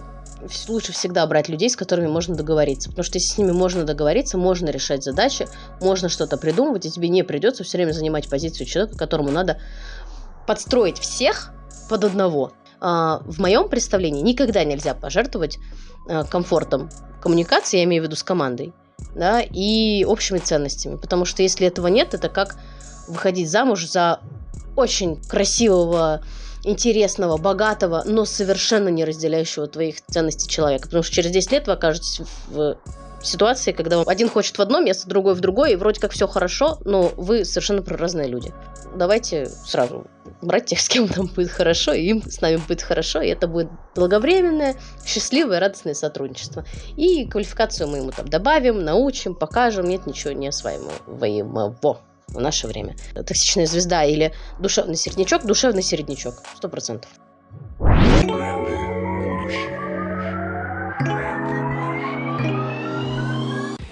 лучше 0.68 0.94
всегда 0.94 1.26
брать 1.28 1.50
людей, 1.50 1.70
с 1.70 1.76
которыми 1.76 2.08
можно 2.08 2.36
договориться. 2.36 2.90
Потому 2.90 3.04
что 3.04 3.18
если 3.18 3.34
с 3.34 3.38
ними 3.38 3.52
можно 3.52 3.84
договориться, 3.84 4.38
можно 4.38 4.70
решать 4.70 5.04
задачи, 5.04 5.48
можно 5.82 6.08
что-то 6.08 6.38
придумывать, 6.38 6.86
и 6.86 6.92
тебе 6.92 7.10
не 7.10 7.24
придется 7.24 7.64
все 7.64 7.78
время 7.78 7.92
занимать 7.92 8.30
позицию 8.30 8.68
человека, 8.68 8.98
которому 8.98 9.32
надо 9.32 9.60
подстроить 10.48 10.98
всех 10.98 11.52
под 11.90 12.06
одного. 12.06 12.54
А, 12.82 13.22
в 13.26 13.40
моем 13.40 13.70
представлении 13.70 14.22
никогда 14.22 14.64
нельзя 14.64 14.94
пожертвовать 14.94 15.60
а, 16.08 16.24
комфортом 16.24 16.90
коммуникации, 17.22 17.78
я 17.78 17.84
имею 17.84 18.04
в 18.04 18.06
виду 18.06 18.16
с 18.16 18.24
командой, 18.24 18.74
да, 19.16 19.42
и 19.42 20.06
общими 20.06 20.40
ценностями. 20.40 20.96
Потому 20.96 21.26
что 21.26 21.44
если 21.44 21.68
этого 21.68 21.88
нет, 21.88 22.14
это 22.14 22.30
как 22.30 22.58
выходить 23.08 23.50
замуж 23.50 23.86
за 23.86 24.20
очень 24.76 25.22
красивого, 25.24 26.24
интересного, 26.64 27.38
богатого, 27.38 28.04
но 28.06 28.26
совершенно 28.26 28.90
не 28.90 29.06
разделяющего 29.06 29.68
твоих 29.68 30.02
ценностей 30.06 30.50
человека. 30.50 30.86
Потому 30.88 31.04
что 31.04 31.16
через 31.16 31.32
10 31.32 31.52
лет 31.52 31.68
вы 31.68 31.74
окажетесь 31.74 32.22
в 32.48 32.78
ситуации, 33.22 33.72
когда 33.72 34.02
один 34.02 34.30
хочет 34.30 34.58
в 34.58 34.62
одно 34.62 34.80
место, 34.80 35.08
другой 35.08 35.36
в 35.36 35.40
другое, 35.40 35.72
и 35.72 35.76
вроде 35.76 36.00
как 36.00 36.12
все 36.12 36.28
хорошо, 36.28 36.78
но 36.86 37.12
вы 37.18 37.46
совершенно 37.46 37.84
разные 37.86 38.28
люди. 38.28 38.54
Давайте 38.96 39.46
сразу 39.46 40.08
брать 40.42 40.66
тех, 40.66 40.80
с 40.80 40.88
кем 40.88 41.10
нам 41.16 41.28
будет 41.28 41.52
хорошо, 41.52 41.94
и 41.94 42.04
им 42.04 42.24
с 42.24 42.42
нами 42.42 42.58
будет 42.58 42.82
хорошо, 42.82 43.22
и 43.22 43.28
это 43.28 43.48
будет 43.48 43.70
долговременное, 43.96 44.76
счастливое, 45.06 45.60
радостное 45.60 45.94
сотрудничество. 45.94 46.66
И 46.96 47.26
квалификацию 47.26 47.88
мы 47.88 47.98
ему 47.98 48.12
там 48.12 48.28
добавим, 48.28 48.84
научим, 48.84 49.36
покажем, 49.36 49.86
нет 49.86 50.06
ничего 50.06 50.34
не 50.34 50.48
осваиваемого 50.48 52.00
в 52.28 52.40
наше 52.40 52.68
время. 52.68 52.96
Токсичная 53.14 53.66
звезда 53.66 54.04
или 54.04 54.34
душевный 54.60 54.96
середнячок, 54.96 55.46
душевный 55.46 55.82
середнячок, 55.82 56.36
сто 56.56 56.70
процентов. 56.70 57.10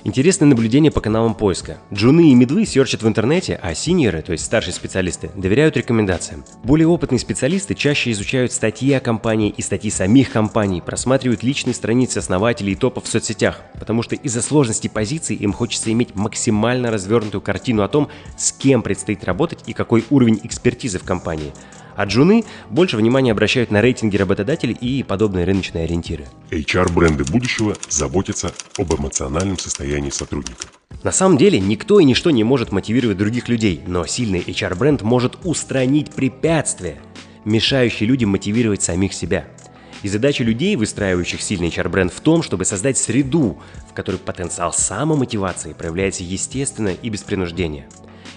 Интересное 0.07 0.47
наблюдение 0.47 0.89
по 0.89 1.01
каналам 1.01 1.35
поиска. 1.35 1.79
Джуны 1.93 2.31
и 2.31 2.33
медлы 2.33 2.65
серчат 2.65 3.03
в 3.03 3.07
интернете, 3.09 3.59
а 3.61 3.75
синьоры, 3.75 4.21
то 4.21 4.31
есть 4.31 4.45
старшие 4.45 4.73
специалисты, 4.73 5.29
доверяют 5.35 5.75
рекомендациям. 5.75 6.45
Более 6.63 6.87
опытные 6.87 7.19
специалисты 7.19 7.75
чаще 7.75 8.11
изучают 8.11 8.53
статьи 8.53 8.93
о 8.93 9.01
компании 9.01 9.53
и 9.57 9.61
статьи 9.61 9.91
самих 9.91 10.31
компаний, 10.31 10.79
просматривают 10.79 11.43
личные 11.43 11.73
страницы 11.73 12.19
основателей 12.19 12.71
и 12.71 12.75
топов 12.77 13.03
в 13.03 13.09
соцсетях, 13.09 13.59
потому 13.77 14.01
что 14.01 14.15
из-за 14.15 14.41
сложности 14.41 14.87
позиций 14.87 15.35
им 15.35 15.51
хочется 15.51 15.91
иметь 15.91 16.15
максимально 16.15 16.89
развернутую 16.89 17.41
картину 17.41 17.83
о 17.83 17.89
том, 17.89 18.07
с 18.37 18.53
кем 18.53 18.83
предстоит 18.83 19.25
работать 19.25 19.65
и 19.67 19.73
какой 19.73 20.05
уровень 20.09 20.39
экспертизы 20.41 20.99
в 20.99 21.03
компании. 21.03 21.51
А 21.97 22.05
джуны 22.05 22.45
больше 22.69 22.95
внимания 22.95 23.31
обращают 23.31 23.71
на 23.71 23.81
рейтинги 23.81 24.17
работодателей 24.17 24.75
и 24.75 25.01
подобные 25.01 25.45
рыночные 25.45 25.85
ориентиры. 25.85 26.27
HR-бренды 26.51 27.23
будущего 27.23 27.75
заботятся 27.89 28.53
об 28.77 28.93
эмоциональном 28.93 29.57
состоянии 29.57 30.11
сотрудников. 30.11 30.71
На 31.03 31.11
самом 31.11 31.39
деле 31.39 31.59
никто 31.59 31.99
и 31.99 32.05
ничто 32.05 32.29
не 32.29 32.43
может 32.43 32.71
мотивировать 32.71 33.17
других 33.17 33.49
людей, 33.49 33.81
но 33.87 34.05
сильный 34.05 34.41
HR-бренд 34.41 35.01
может 35.01 35.39
устранить 35.43 36.11
препятствия, 36.11 36.99
мешающие 37.45 38.07
людям 38.07 38.29
мотивировать 38.29 38.83
самих 38.83 39.11
себя. 39.11 39.47
И 40.03 40.07
задача 40.07 40.43
людей, 40.43 40.75
выстраивающих 40.75 41.41
сильный 41.41 41.69
HR-бренд 41.69 42.13
в 42.13 42.21
том, 42.21 42.43
чтобы 42.43 42.65
создать 42.65 42.99
среду, 42.99 43.57
в 43.89 43.95
которой 43.95 44.17
потенциал 44.17 44.71
самомотивации 44.71 45.73
проявляется 45.73 46.23
естественно 46.23 46.89
и 46.89 47.09
без 47.09 47.23
принуждения. 47.23 47.87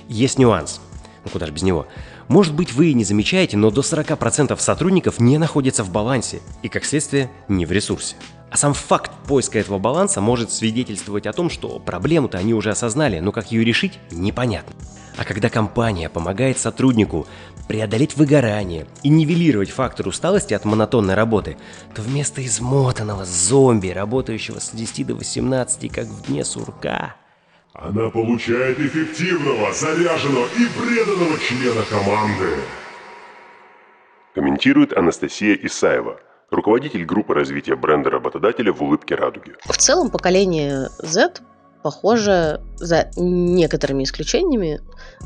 Есть 0.08 0.38
нюанс. 0.38 0.80
Ну 1.24 1.30
куда 1.30 1.44
же 1.44 1.52
без 1.52 1.62
него? 1.62 1.86
Может 2.30 2.54
быть, 2.54 2.72
вы 2.72 2.90
и 2.90 2.94
не 2.94 3.02
замечаете, 3.02 3.56
но 3.56 3.72
до 3.72 3.80
40% 3.80 4.56
сотрудников 4.56 5.18
не 5.18 5.36
находятся 5.36 5.82
в 5.82 5.90
балансе 5.90 6.40
и, 6.62 6.68
как 6.68 6.84
следствие, 6.84 7.28
не 7.48 7.66
в 7.66 7.72
ресурсе. 7.72 8.14
А 8.52 8.56
сам 8.56 8.72
факт 8.72 9.10
поиска 9.26 9.58
этого 9.58 9.80
баланса 9.80 10.20
может 10.20 10.52
свидетельствовать 10.52 11.26
о 11.26 11.32
том, 11.32 11.50
что 11.50 11.80
проблему-то 11.80 12.38
они 12.38 12.54
уже 12.54 12.70
осознали, 12.70 13.18
но 13.18 13.32
как 13.32 13.50
ее 13.50 13.64
решить– 13.64 13.98
непонятно. 14.12 14.76
А 15.16 15.24
когда 15.24 15.48
компания 15.48 16.08
помогает 16.08 16.56
сотруднику 16.60 17.26
преодолеть 17.66 18.16
выгорание 18.16 18.86
и 19.02 19.08
нивелировать 19.08 19.70
фактор 19.70 20.06
усталости 20.06 20.54
от 20.54 20.64
монотонной 20.64 21.14
работы, 21.14 21.56
то 21.96 22.02
вместо 22.02 22.46
измотанного 22.46 23.24
зомби, 23.24 23.88
работающего 23.88 24.60
с 24.60 24.70
10 24.70 25.08
до 25.08 25.16
18, 25.16 25.92
как 25.92 26.06
в 26.06 26.28
дне 26.28 26.44
сурка, 26.44 27.16
она 27.74 28.10
получает 28.10 28.78
эффективного, 28.78 29.72
заряженного 29.72 30.46
и 30.46 30.66
преданного 30.78 31.38
члена 31.38 31.82
команды. 31.88 32.56
Комментирует 34.34 34.96
Анастасия 34.96 35.54
Исаева, 35.54 36.20
руководитель 36.50 37.04
группы 37.04 37.34
развития 37.34 37.76
бренда 37.76 38.10
работодателя 38.10 38.72
в 38.72 38.82
«Улыбке 38.82 39.14
радуги». 39.14 39.54
В 39.64 39.76
целом 39.76 40.10
поколение 40.10 40.88
Z 40.98 41.40
похоже, 41.82 42.60
за 42.76 43.10
некоторыми 43.16 44.04
исключениями, 44.04 44.80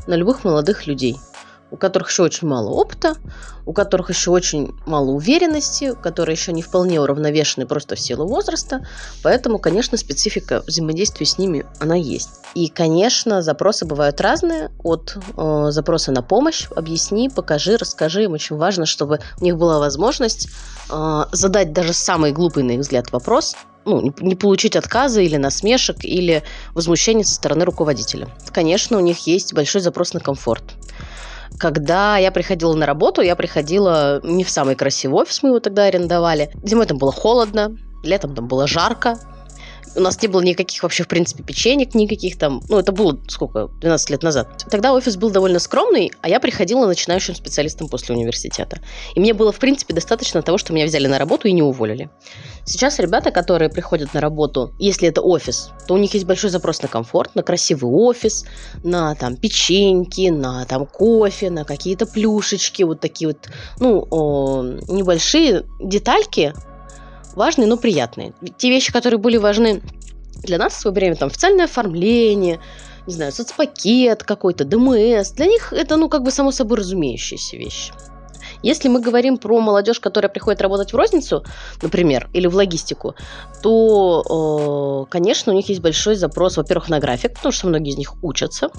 на 0.07 0.15
любых 0.15 0.43
молодых 0.43 0.87
людей– 0.87 1.17
у 1.75 1.77
которых 1.77 2.09
еще 2.09 2.23
очень 2.23 2.47
мало 2.47 2.69
опыта, 2.69 3.17
у 3.65 3.73
которых 3.73 4.09
еще 4.09 4.31
очень 4.31 4.73
мало 4.85 5.11
уверенности, 5.11 5.93
которые 6.01 6.35
еще 6.35 6.53
не 6.53 6.61
вполне 6.61 7.01
уравновешены 7.01 7.67
просто 7.67 7.95
в 7.95 7.99
силу 7.99 8.25
возраста. 8.25 8.87
Поэтому, 9.23 9.59
конечно, 9.59 9.97
специфика 9.97 10.63
взаимодействия 10.65 11.25
с 11.25 11.37
ними, 11.37 11.65
она 11.81 11.95
есть. 11.95 12.39
И, 12.53 12.69
конечно, 12.69 13.41
запросы 13.41 13.85
бывают 13.85 14.21
разные. 14.21 14.71
От 14.83 15.17
э, 15.35 15.65
запроса 15.71 16.13
на 16.13 16.21
помощь, 16.21 16.67
объясни, 16.73 17.27
покажи, 17.27 17.75
расскажи. 17.75 18.23
Им 18.23 18.31
очень 18.31 18.55
важно, 18.55 18.85
чтобы 18.85 19.19
у 19.41 19.43
них 19.43 19.57
была 19.57 19.79
возможность 19.79 20.47
э, 20.89 21.23
задать 21.33 21.73
даже 21.73 21.91
самый 21.91 22.31
глупый, 22.31 22.63
на 22.63 22.71
их 22.71 22.79
взгляд, 22.79 23.11
вопрос, 23.11 23.57
ну, 23.83 24.13
не 24.21 24.35
получить 24.35 24.77
отказа 24.77 25.19
или 25.19 25.35
насмешек, 25.35 26.05
или 26.05 26.41
возмущения 26.73 27.25
со 27.25 27.35
стороны 27.35 27.65
руководителя. 27.65 28.29
Конечно, 28.53 28.97
у 28.97 29.01
них 29.01 29.27
есть 29.27 29.53
большой 29.53 29.81
запрос 29.81 30.13
на 30.13 30.21
комфорт. 30.21 30.63
Когда 31.59 32.17
я 32.17 32.31
приходила 32.31 32.73
на 32.73 32.85
работу, 32.85 33.21
я 33.21 33.35
приходила 33.35 34.19
не 34.23 34.43
в 34.43 34.49
самый 34.49 34.75
красивый 34.75 35.21
офис, 35.21 35.41
мы 35.43 35.49
его 35.49 35.59
тогда 35.59 35.85
арендовали. 35.85 36.51
Зимой 36.63 36.85
там 36.85 36.97
было 36.97 37.11
холодно, 37.11 37.77
летом 38.03 38.35
там 38.35 38.47
было 38.47 38.67
жарко, 38.67 39.17
у 39.95 40.01
нас 40.01 40.21
не 40.21 40.27
было 40.27 40.41
никаких 40.41 40.83
вообще, 40.83 41.03
в 41.03 41.07
принципе, 41.07 41.43
печенек, 41.43 41.95
никаких 41.95 42.37
там. 42.37 42.61
Ну, 42.69 42.79
это 42.79 42.91
было 42.91 43.17
сколько? 43.27 43.67
12 43.79 44.09
лет 44.09 44.23
назад. 44.23 44.65
Тогда 44.69 44.93
офис 44.93 45.15
был 45.17 45.29
довольно 45.29 45.59
скромный, 45.59 46.11
а 46.21 46.29
я 46.29 46.39
приходила 46.39 46.85
начинающим 46.85 47.35
специалистом 47.35 47.87
после 47.87 48.15
университета. 48.15 48.79
И 49.15 49.19
мне 49.19 49.33
было, 49.33 49.51
в 49.51 49.59
принципе, 49.59 49.93
достаточно 49.93 50.41
того, 50.41 50.57
что 50.57 50.73
меня 50.73 50.85
взяли 50.85 51.07
на 51.07 51.17
работу 51.17 51.47
и 51.47 51.51
не 51.51 51.63
уволили. 51.63 52.09
Сейчас 52.65 52.99
ребята, 52.99 53.31
которые 53.31 53.69
приходят 53.69 54.13
на 54.13 54.21
работу, 54.21 54.73
если 54.79 55.07
это 55.07 55.21
офис, 55.21 55.71
то 55.87 55.93
у 55.93 55.97
них 55.97 56.13
есть 56.13 56.25
большой 56.25 56.49
запрос 56.49 56.81
на 56.81 56.87
комфорт, 56.87 57.35
на 57.35 57.43
красивый 57.43 57.91
офис, 57.91 58.45
на 58.83 59.15
там 59.15 59.35
печеньки, 59.35 60.29
на 60.29 60.65
там 60.65 60.85
кофе, 60.85 61.49
на 61.49 61.63
какие-то 61.63 62.05
плюшечки, 62.05 62.83
вот 62.83 62.99
такие 62.99 63.27
вот, 63.29 63.49
ну, 63.79 64.07
о, 64.09 64.63
небольшие 64.87 65.65
детальки, 65.79 66.53
важные, 67.35 67.67
но 67.67 67.77
приятные. 67.77 68.33
Те 68.57 68.69
вещи, 68.69 68.91
которые 68.91 69.19
были 69.19 69.37
важны 69.37 69.81
для 70.43 70.57
нас 70.57 70.73
в 70.73 70.79
свое 70.79 70.93
время, 70.93 71.15
там, 71.15 71.27
официальное 71.27 71.65
оформление, 71.65 72.59
не 73.07 73.13
знаю, 73.13 73.31
соцпакет 73.31 74.23
какой-то, 74.23 74.65
ДМС, 74.65 75.31
для 75.31 75.45
них 75.45 75.73
это, 75.73 75.97
ну, 75.97 76.09
как 76.09 76.23
бы 76.23 76.31
само 76.31 76.51
собой 76.51 76.79
разумеющиеся 76.79 77.57
вещи. 77.57 77.93
Если 78.63 78.87
мы 78.87 78.99
говорим 78.99 79.37
про 79.37 79.59
молодежь, 79.59 79.99
которая 79.99 80.29
приходит 80.29 80.61
работать 80.61 80.91
в 80.91 80.95
розницу, 80.95 81.43
например, 81.81 82.29
или 82.33 82.47
в 82.47 82.55
логистику, 82.55 83.15
то, 83.61 85.05
э, 85.07 85.11
конечно, 85.11 85.53
у 85.53 85.55
них 85.55 85.69
есть 85.69 85.81
большой 85.81 86.15
запрос, 86.15 86.57
во-первых, 86.57 86.89
на 86.89 86.99
график, 86.99 87.35
потому 87.35 87.51
что 87.51 87.67
многие 87.67 87.91
из 87.91 87.97
них 87.97 88.15
учатся 88.23 88.69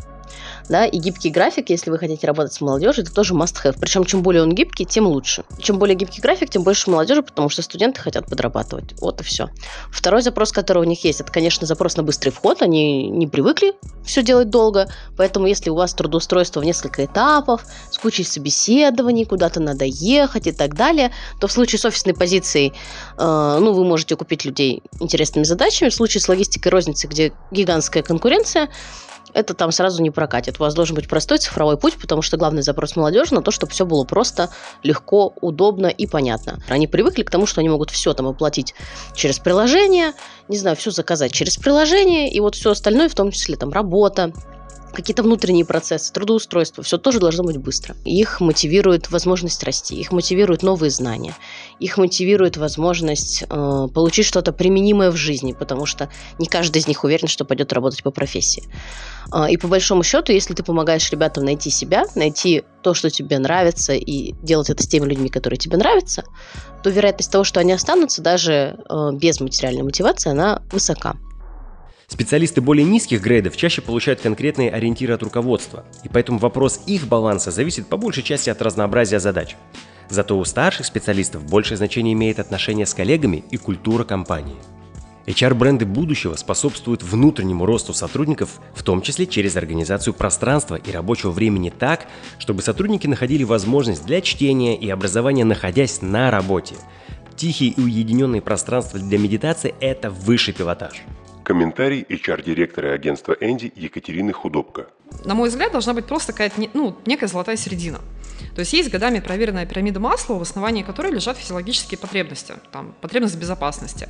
да, 0.68 0.86
и 0.86 0.98
гибкий 0.98 1.30
график, 1.30 1.70
если 1.70 1.90
вы 1.90 1.98
хотите 1.98 2.26
работать 2.26 2.52
с 2.52 2.60
молодежью, 2.60 3.04
это 3.04 3.14
тоже 3.14 3.34
must-have. 3.34 3.76
Причем, 3.80 4.04
чем 4.04 4.22
более 4.22 4.42
он 4.42 4.54
гибкий, 4.54 4.84
тем 4.84 5.06
лучше. 5.06 5.44
Чем 5.58 5.78
более 5.78 5.96
гибкий 5.96 6.20
график, 6.20 6.50
тем 6.50 6.62
больше 6.62 6.90
молодежи, 6.90 7.22
потому 7.22 7.48
что 7.48 7.62
студенты 7.62 8.00
хотят 8.00 8.26
подрабатывать. 8.26 8.94
Вот 9.00 9.20
и 9.20 9.24
все. 9.24 9.48
Второй 9.90 10.22
запрос, 10.22 10.52
который 10.52 10.82
у 10.82 10.84
них 10.84 11.04
есть, 11.04 11.20
это, 11.20 11.32
конечно, 11.32 11.66
запрос 11.66 11.96
на 11.96 12.02
быстрый 12.02 12.30
вход. 12.30 12.62
Они 12.62 13.08
не 13.08 13.26
привыкли 13.26 13.74
все 14.04 14.22
делать 14.22 14.50
долго, 14.50 14.88
поэтому 15.16 15.46
если 15.46 15.70
у 15.70 15.74
вас 15.74 15.92
трудоустройство 15.94 16.60
в 16.60 16.64
несколько 16.64 17.04
этапов, 17.04 17.64
с 17.90 17.98
кучей 17.98 18.24
собеседований, 18.24 19.24
куда-то 19.24 19.60
надо 19.60 19.84
ехать 19.84 20.46
и 20.46 20.52
так 20.52 20.74
далее, 20.74 21.12
то 21.40 21.48
в 21.48 21.52
случае 21.52 21.78
с 21.78 21.84
офисной 21.84 22.14
позицией, 22.14 22.72
э, 23.18 23.58
ну, 23.60 23.72
вы 23.72 23.84
можете 23.84 24.16
купить 24.16 24.44
людей 24.44 24.82
интересными 25.00 25.44
задачами. 25.44 25.88
В 25.88 25.94
случае 25.94 26.20
с 26.20 26.28
логистикой 26.28 26.72
розницы, 26.72 27.06
где 27.06 27.32
гигантская 27.50 28.02
конкуренция, 28.02 28.68
это 29.36 29.52
там 29.52 29.70
сразу 29.70 30.02
не 30.02 30.10
прокатит. 30.10 30.56
У 30.58 30.62
вас 30.62 30.74
должен 30.74 30.96
быть 30.96 31.08
простой 31.08 31.36
цифровой 31.36 31.76
путь, 31.76 31.98
потому 32.00 32.22
что 32.22 32.38
главный 32.38 32.62
запрос 32.62 32.96
молодежи 32.96 33.34
на 33.34 33.42
то, 33.42 33.50
чтобы 33.50 33.70
все 33.70 33.84
было 33.84 34.04
просто, 34.04 34.48
легко, 34.82 35.34
удобно 35.42 35.88
и 35.88 36.06
понятно. 36.06 36.58
Они 36.68 36.86
привыкли 36.86 37.22
к 37.22 37.30
тому, 37.30 37.44
что 37.44 37.60
они 37.60 37.68
могут 37.68 37.90
все 37.90 38.14
там 38.14 38.26
оплатить 38.26 38.74
через 39.14 39.38
приложение, 39.38 40.14
не 40.48 40.56
знаю, 40.56 40.74
все 40.76 40.90
заказать 40.90 41.32
через 41.32 41.58
приложение, 41.58 42.30
и 42.30 42.40
вот 42.40 42.54
все 42.54 42.70
остальное, 42.70 43.10
в 43.10 43.14
том 43.14 43.30
числе 43.30 43.56
там 43.56 43.70
работа, 43.72 44.32
какие-то 44.96 45.22
внутренние 45.22 45.66
процессы, 45.66 46.10
трудоустройство, 46.10 46.82
все 46.82 46.96
тоже 46.96 47.20
должно 47.20 47.44
быть 47.44 47.58
быстро. 47.58 47.94
Их 48.06 48.40
мотивирует 48.40 49.10
возможность 49.10 49.62
расти, 49.62 49.94
их 49.94 50.10
мотивируют 50.10 50.62
новые 50.62 50.90
знания, 50.90 51.34
их 51.78 51.98
мотивирует 51.98 52.56
возможность 52.56 53.44
э, 53.48 53.88
получить 53.92 54.24
что-то 54.24 54.54
применимое 54.54 55.10
в 55.10 55.16
жизни, 55.16 55.52
потому 55.52 55.84
что 55.84 56.08
не 56.38 56.46
каждый 56.46 56.78
из 56.78 56.88
них 56.88 57.04
уверен, 57.04 57.28
что 57.28 57.44
пойдет 57.44 57.74
работать 57.74 58.02
по 58.02 58.10
профессии. 58.10 58.64
Э, 59.34 59.50
и 59.50 59.58
по 59.58 59.68
большому 59.68 60.02
счету, 60.02 60.32
если 60.32 60.54
ты 60.54 60.62
помогаешь 60.62 61.10
ребятам 61.10 61.44
найти 61.44 61.68
себя, 61.68 62.04
найти 62.14 62.64
то, 62.82 62.94
что 62.94 63.10
тебе 63.10 63.38
нравится, 63.38 63.92
и 63.92 64.32
делать 64.42 64.70
это 64.70 64.82
с 64.82 64.88
теми 64.88 65.04
людьми, 65.04 65.28
которые 65.28 65.58
тебе 65.58 65.76
нравятся, 65.76 66.24
то 66.82 66.88
вероятность 66.88 67.30
того, 67.30 67.44
что 67.44 67.60
они 67.60 67.72
останутся 67.72 68.22
даже 68.22 68.78
э, 68.88 69.10
без 69.12 69.40
материальной 69.40 69.82
мотивации, 69.82 70.30
она 70.30 70.62
высока. 70.72 71.16
Специалисты 72.08 72.60
более 72.60 72.84
низких 72.84 73.20
грейдов 73.20 73.56
чаще 73.56 73.82
получают 73.82 74.20
конкретные 74.20 74.70
ориентиры 74.70 75.14
от 75.14 75.24
руководства, 75.24 75.84
и 76.04 76.08
поэтому 76.08 76.38
вопрос 76.38 76.80
их 76.86 77.08
баланса 77.08 77.50
зависит 77.50 77.88
по 77.88 77.96
большей 77.96 78.22
части 78.22 78.48
от 78.48 78.62
разнообразия 78.62 79.18
задач. 79.18 79.56
Зато 80.08 80.38
у 80.38 80.44
старших 80.44 80.86
специалистов 80.86 81.44
большее 81.44 81.76
значение 81.76 82.12
имеет 82.14 82.38
отношение 82.38 82.86
с 82.86 82.94
коллегами 82.94 83.42
и 83.50 83.56
культура 83.56 84.04
компании. 84.04 84.56
HR-бренды 85.26 85.84
будущего 85.84 86.36
способствуют 86.36 87.02
внутреннему 87.02 87.66
росту 87.66 87.92
сотрудников, 87.92 88.60
в 88.74 88.84
том 88.84 89.02
числе 89.02 89.26
через 89.26 89.56
организацию 89.56 90.14
пространства 90.14 90.76
и 90.76 90.92
рабочего 90.92 91.32
времени 91.32 91.70
так, 91.76 92.06
чтобы 92.38 92.62
сотрудники 92.62 93.08
находили 93.08 93.42
возможность 93.42 94.06
для 94.06 94.20
чтения 94.20 94.76
и 94.76 94.88
образования, 94.88 95.44
находясь 95.44 96.00
на 96.02 96.30
работе. 96.30 96.76
Тихие 97.34 97.72
и 97.72 97.80
уединенные 97.80 98.40
пространства 98.40 99.00
для 99.00 99.18
медитации– 99.18 99.74
это 99.80 100.10
высший 100.10 100.54
пилотаж. 100.54 101.02
Комментарий 101.46 102.04
HR-директора 102.08 102.92
агентства 102.92 103.36
Энди 103.40 103.72
Екатерины 103.76 104.32
Худобко. 104.32 104.88
На 105.24 105.36
мой 105.36 105.48
взгляд, 105.48 105.70
должна 105.70 105.94
быть 105.94 106.04
просто 106.04 106.32
какая-то 106.32 106.60
ну, 106.74 106.96
некая 107.06 107.28
золотая 107.28 107.54
середина. 107.56 108.00
То 108.56 108.62
есть 108.62 108.72
есть 108.72 108.90
годами 108.90 109.20
проверенная 109.20 109.64
пирамида 109.64 110.00
масла, 110.00 110.34
в 110.34 110.42
основании 110.42 110.82
которой 110.82 111.12
лежат 111.12 111.36
физиологические 111.36 111.98
потребности, 111.98 112.54
там, 112.72 112.96
потребность 113.00 113.38
безопасности. 113.38 114.08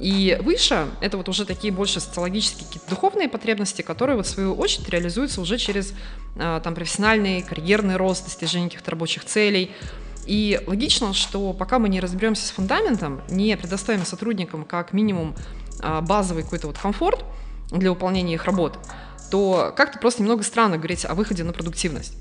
И 0.00 0.36
выше 0.42 0.88
это 1.00 1.16
вот 1.16 1.28
уже 1.28 1.44
такие 1.44 1.72
больше 1.72 2.00
социологические 2.00 2.66
какие-то 2.66 2.90
духовные 2.90 3.28
потребности, 3.28 3.82
которые 3.82 4.16
вот 4.16 4.26
в 4.26 4.30
свою 4.30 4.54
очередь 4.54 4.88
реализуются 4.88 5.40
уже 5.40 5.58
через 5.58 5.94
а, 6.36 6.58
там 6.58 6.74
профессиональный, 6.74 7.42
карьерный 7.42 7.94
рост, 7.94 8.24
достижение 8.24 8.68
каких-то 8.68 8.90
рабочих 8.90 9.24
целей. 9.24 9.70
И 10.26 10.60
логично, 10.66 11.12
что 11.12 11.52
пока 11.52 11.78
мы 11.78 11.88
не 11.88 12.00
разберемся 12.00 12.46
с 12.46 12.50
фундаментом, 12.50 13.20
не 13.28 13.56
предоставим 13.56 14.04
сотрудникам 14.04 14.64
как 14.64 14.92
минимум 14.92 15.36
базовый 16.02 16.42
какой-то 16.42 16.68
вот 16.68 16.78
комфорт 16.78 17.24
для 17.70 17.90
выполнения 17.90 18.34
их 18.34 18.44
работ, 18.44 18.78
то 19.30 19.72
как-то 19.76 19.98
просто 19.98 20.22
немного 20.22 20.42
странно 20.42 20.76
говорить 20.76 21.04
о 21.04 21.14
выходе 21.14 21.44
на 21.44 21.52
продуктивность. 21.52 22.14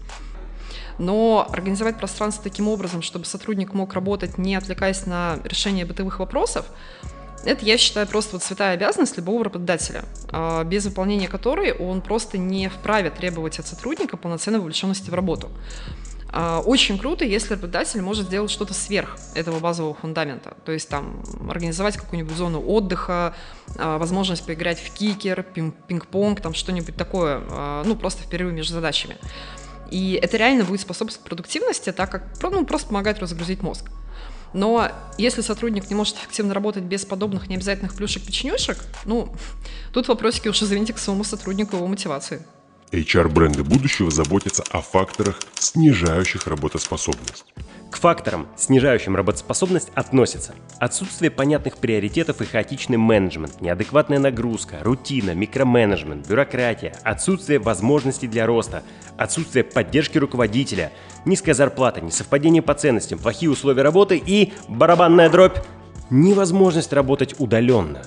Но 0.99 1.47
организовать 1.49 1.97
пространство 1.97 2.43
таким 2.43 2.67
образом, 2.67 3.01
чтобы 3.01 3.25
сотрудник 3.25 3.73
мог 3.73 3.93
работать, 3.93 4.37
не 4.37 4.55
отвлекаясь 4.55 5.05
на 5.05 5.39
решение 5.43 5.85
бытовых 5.85 6.19
вопросов, 6.19 6.65
это, 7.45 7.65
я 7.65 7.77
считаю, 7.77 8.07
просто 8.07 8.33
вот 8.33 8.43
святая 8.43 8.73
обязанность 8.73 9.17
любого 9.17 9.43
работодателя, 9.43 10.05
а, 10.29 10.63
без 10.63 10.85
выполнения 10.85 11.27
которой 11.27 11.73
он 11.73 12.01
просто 12.01 12.37
не 12.37 12.69
вправе 12.69 13.09
требовать 13.09 13.59
от 13.59 13.67
сотрудника 13.67 14.15
полноценной 14.15 14.59
вовлеченности 14.59 15.09
в 15.09 15.13
работу. 15.13 15.49
А, 16.35 16.61
очень 16.61 16.97
круто, 16.97 17.23
если 17.23 17.53
работодатель 17.53 18.01
может 18.01 18.25
сделать 18.25 18.49
что-то 18.49 18.73
сверх 18.73 19.17
этого 19.35 19.59
базового 19.59 19.93
фундамента. 19.93 20.57
То 20.65 20.71
есть 20.71 20.89
там 20.89 21.23
организовать 21.47 21.95
какую-нибудь 21.95 22.35
зону 22.35 22.59
отдыха, 22.59 23.35
а, 23.77 23.99
возможность 23.99 24.43
поиграть 24.43 24.79
в 24.79 24.91
кикер, 24.91 25.43
пинг-понг, 25.43 26.41
там 26.41 26.55
что-нибудь 26.55 26.95
такое, 26.95 27.83
ну, 27.85 27.95
просто 27.95 28.23
в 28.23 28.29
перерыве 28.29 28.53
между 28.53 28.73
задачами. 28.73 29.17
И 29.91 30.19
это 30.19 30.37
реально 30.37 30.63
будет 30.63 30.81
способствовать 30.81 31.23
продуктивности, 31.23 31.91
так 31.91 32.09
как 32.09 32.23
ну, 32.41 32.65
просто 32.65 32.87
помогает 32.87 33.19
разгрузить 33.19 33.61
мозг. 33.61 33.91
Но 34.53 34.91
если 35.19 35.41
сотрудник 35.41 35.89
не 35.89 35.95
может 35.95 36.15
эффективно 36.17 36.55
работать 36.55 36.83
без 36.83 37.05
подобных 37.05 37.47
необязательных 37.47 37.95
плюшек-печенюшек, 37.95 38.77
ну, 39.05 39.35
тут 39.91 40.07
вопросики 40.07 40.47
уж 40.47 40.63
извините 40.63 40.93
к 40.93 40.97
своему 40.97 41.23
сотруднику 41.23 41.75
его 41.75 41.85
мотивации. 41.85 42.43
HR-бренды 42.93 43.63
будущего 43.63 44.11
заботятся 44.11 44.63
о 44.69 44.81
факторах, 44.81 45.39
снижающих 45.55 46.47
работоспособность. 46.47 47.45
К 47.89 47.97
факторам, 47.97 48.47
снижающим 48.55 49.15
работоспособность, 49.15 49.89
относятся 49.95 50.55
отсутствие 50.79 51.31
понятных 51.31 51.77
приоритетов 51.77 52.41
и 52.41 52.45
хаотичный 52.45 52.97
менеджмент, 52.97 53.61
неадекватная 53.61 54.19
нагрузка, 54.19 54.79
рутина, 54.81 55.33
микроменеджмент, 55.35 56.27
бюрократия, 56.27 56.95
отсутствие 57.03 57.59
возможностей 57.59 58.27
для 58.27 58.45
роста, 58.45 58.83
отсутствие 59.17 59.63
поддержки 59.63 60.17
руководителя, 60.17 60.91
низкая 61.25 61.55
зарплата, 61.55 62.01
несовпадение 62.01 62.61
по 62.61 62.73
ценностям, 62.73 63.19
плохие 63.19 63.49
условия 63.51 63.83
работы 63.83 64.21
и 64.23 64.53
барабанная 64.67 65.29
дробь– 65.29 65.57
невозможность 66.09 66.93
работать 66.93 67.35
удаленно. 67.39 68.03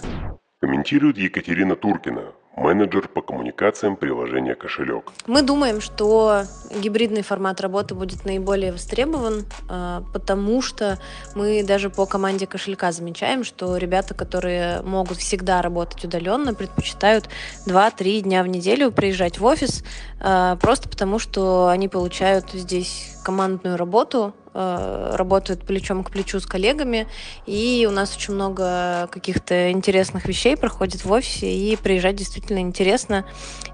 Комментирует 0.61 1.19
Екатерина 1.19 1.77
Туркина, 1.77 2.33
менеджер 2.57 3.09
по 3.09 3.21
коммуникациям 3.23 3.97
приложения 3.97 4.55
«Кошелек». 4.55 5.13
Мы 5.27 5.43
думаем, 5.43 5.81
что 5.81 6.43
гибридный 6.75 7.23
формат 7.23 7.61
работы 7.61 7.95
будет 7.95 8.25
наиболее 8.25 8.73
востребован, 8.73 9.45
а, 9.69 10.03
потому 10.13 10.63
что 10.63 10.99
мы 11.35 11.63
даже 11.63 11.91
по 11.91 12.07
команде 12.07 12.47
«Кошелька» 12.47 12.93
замечаем, 12.93 13.45
что 13.45 13.77
ребята, 13.77 14.15
которые 14.15 14.83
могут 14.83 15.19
всегда 15.19 15.61
работать 15.63 16.05
удаленно, 16.05 16.55
предпочитают 16.55 17.29
2-3 17.67 18.23
дня 18.23 18.43
в 18.43 18.49
неделю 18.49 18.91
приезжать 18.91 19.39
в 19.39 19.45
офис, 19.45 19.85
а, 20.21 20.57
просто 20.57 20.89
потому 20.89 21.19
что 21.19 21.69
они 21.69 21.89
получают 21.89 22.51
здесь 22.53 23.17
командную 23.23 23.77
работу, 23.77 24.35
Э, 24.46 24.46
работают 24.57 25.63
плечом 25.67 26.03
к 26.03 26.11
плечу 26.11 26.41
с 26.41 26.47
коллегами, 26.47 27.07
и 27.45 27.87
у 27.89 27.93
нас 27.93 28.17
очень 28.17 28.35
много 28.35 29.09
каких-то 29.13 29.71
интересных 29.71 30.25
вещей 30.27 30.57
проходит 30.57 31.05
в 31.05 31.13
офисе, 31.13 31.53
и 31.53 31.77
приезжать 31.77 32.17
действительно 32.17 32.61
интересно. 32.61 33.27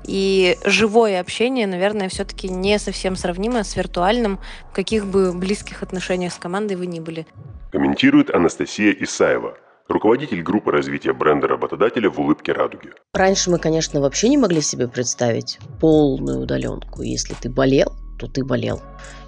И 0.07 0.59
живое 0.65 1.21
общение, 1.21 1.67
наверное, 1.67 2.09
все-таки 2.09 2.49
не 2.49 2.79
совсем 2.79 3.15
сравнимо 3.15 3.63
с 3.63 3.77
виртуальным, 3.77 4.41
в 4.71 4.75
каких 4.75 5.07
бы 5.07 5.33
близких 5.33 5.83
отношениях 5.83 6.33
с 6.33 6.37
командой 6.37 6.75
вы 6.75 6.87
ни 6.87 6.99
были. 6.99 7.27
Комментирует 7.71 8.35
Анастасия 8.35 8.93
Исаева, 9.01 9.57
руководитель 9.89 10.43
группы 10.43 10.73
развития 10.73 11.13
бренда 11.13 11.47
работодателя 11.47 12.11
в 12.11 12.19
«Улыбке 12.19 12.53
радуги». 12.53 12.91
Раньше 13.15 13.51
мы, 13.51 13.59
конечно, 13.59 14.01
вообще 14.01 14.29
не 14.29 14.39
могли 14.39 14.61
себе 14.61 14.89
представить 14.89 15.59
полную 15.81 16.41
удаленку. 16.41 17.03
Если 17.03 17.35
ты 17.35 17.49
болел, 17.49 17.93
то 18.23 18.29
ты 18.29 18.45
болел. 18.45 18.81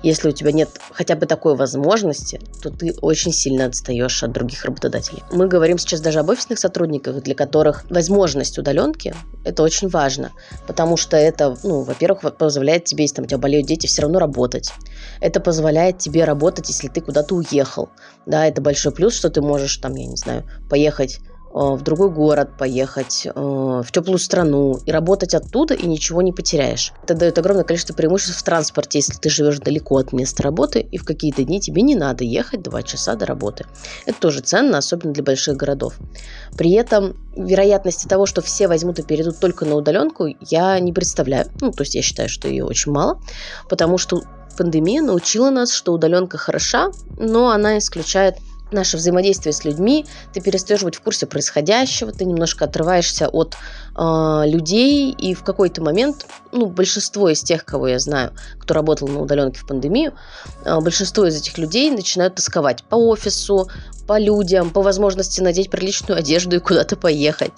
Если 0.05 0.29
у 0.29 0.33
тебя 0.33 0.53
нет 0.53 0.69
хотя 0.93 1.17
бы 1.17 1.27
такой 1.27 1.57
возможности, 1.57 2.41
то 2.63 2.71
ты 2.71 2.95
очень 3.01 3.33
сильно 3.33 3.67
отстаешь 3.67 4.23
от 4.23 4.31
других 4.31 4.65
работодателей. 4.65 5.25
Мы 5.33 5.49
говорим 5.49 5.79
сейчас 5.79 6.01
даже 6.01 6.21
об 6.21 6.29
офисных 6.29 6.61
сотрудниках, 6.61 7.21
для 7.23 7.35
которых 7.35 7.85
возможность 7.91 8.57
удаленки– 8.57 9.13
это 9.45 9.65
очень 9.65 9.89
важно, 9.89 10.31
потому 10.69 10.97
что 10.97 11.17
это, 11.17 11.57
ну, 11.65 11.83
во-первых, 11.83 12.37
позволяет 12.37 12.85
тебе, 12.85 13.05
если 13.05 13.17
там 13.17 13.25
у 13.25 13.29
тебя 13.29 13.39
болеют 13.39 13.67
дети, 13.67 13.89
все 13.89 14.03
равно 14.03 14.21
работать. 14.21 14.71
Это 15.21 15.41
позволяет 15.41 15.99
тебе 15.99 16.25
работать, 16.25 16.69
если 16.69 16.87
ты 16.87 17.01
куда-то 17.01 17.35
уехал. 17.35 17.89
Да, 18.27 18.47
это 18.47 18.63
большой 18.63 18.93
плюс, 18.93 19.15
что 19.15 19.29
ты 19.29 19.41
можешь, 19.43 19.77
там, 19.79 19.95
я 19.97 20.07
не 20.07 20.17
знаю, 20.17 20.45
поехать 20.71 21.19
в 21.55 21.83
другой 21.83 22.11
город 22.11 22.51
поехать, 22.59 23.27
э, 23.27 23.31
в 23.33 23.87
теплую 23.93 24.19
страну 24.19 24.81
и 24.85 24.91
работать 24.91 25.35
оттуда 25.35 25.75
и 25.75 25.87
ничего 25.87 26.21
не 26.21 26.33
потеряешь. 26.33 26.93
Это 27.05 27.15
дает 27.15 27.39
огромное 27.39 27.63
количество 27.63 27.95
преимуществ 27.95 28.41
в 28.41 28.43
транспорте, 28.43 28.99
если 28.99 29.15
ты 29.15 29.31
живешь 29.31 29.61
далеко 29.61 29.99
от 29.99 30.13
места 30.13 30.43
работы 30.43 30.81
и 30.81 30.99
в 30.99 31.05
какие-то 31.05 31.45
дни 31.45 31.61
тебе 31.61 31.83
не 31.83 31.95
надо 31.95 32.25
ехать 32.25 32.63
два 32.63 32.83
часа 32.83 33.15
до 33.15 33.25
работы. 33.27 33.67
Это 34.05 34.19
тоже 34.19 34.41
ценно, 34.41 34.79
особенно 34.79 35.13
для 35.13 35.23
больших 35.23 35.57
городов. 35.57 35.95
При 36.57 36.73
этом 36.73 37.17
вероятности 37.37 38.09
того, 38.09 38.27
что 38.27 38.43
все 38.43 38.67
возьмут 38.67 38.99
и 38.99 39.03
перейдут 39.03 39.39
только 39.39 39.65
на 39.65 39.77
удаленку, 39.77 40.27
я 40.41 40.81
не 40.81 40.93
представляю. 40.93 41.47
Ну, 41.61 41.71
то 41.71 41.83
есть 41.83 41.95
я 41.95 42.03
считаю, 42.03 42.29
что 42.29 42.49
ее 42.49 42.65
очень 42.65 42.91
мало, 42.91 43.21
потому 43.69 43.97
что 43.97 44.23
пандемия 44.57 45.03
научила 45.03 45.51
нас, 45.51 45.73
что 45.73 45.93
удаленка 45.93 46.37
хороша, 46.37 46.91
но 47.17 47.51
она 47.51 47.79
исключает 47.79 48.37
наше 48.75 48.97
взаимодействие 48.97 49.53
с 49.53 49.65
людьми, 49.65 50.07
ты 50.33 50.41
перестаешь 50.41 50.83
быть 50.83 50.97
в 50.97 51.01
курсе 51.01 51.27
происходящего, 51.27 52.13
ты 52.13 52.25
немножко 52.25 52.65
отрываешься 52.65 53.29
от 53.29 53.57
э, 53.97 54.43
людей, 54.47 55.13
и 55.13 55.35
в 55.35 55.43
какой-то 55.43 55.83
момент, 55.83 56.27
ну, 56.53 56.67
большинство 56.67 57.29
из 57.29 57.43
тех, 57.43 57.65
кого 57.65 57.89
я 57.89 57.99
знаю, 57.99 58.33
кто 58.59 58.75
работал 58.75 59.09
на 59.09 59.21
удаленке 59.21 59.61
в 59.61 59.67
пандемию, 59.67 60.15
э, 60.65 60.81
большинство 60.81 61.27
из 61.27 61.37
этих 61.37 61.59
людей 61.59 61.91
начинают 61.91 62.35
тосковать 62.35 62.85
по 62.85 62.97
офису, 62.97 63.69
по 64.07 64.19
людям, 64.19 64.71
по 64.71 64.83
возможности 64.83 65.41
надеть 65.41 65.71
приличную 65.71 66.19
одежду 66.19 66.57
и 66.57 66.61
куда-то 66.61 66.97
поехать 66.97 67.53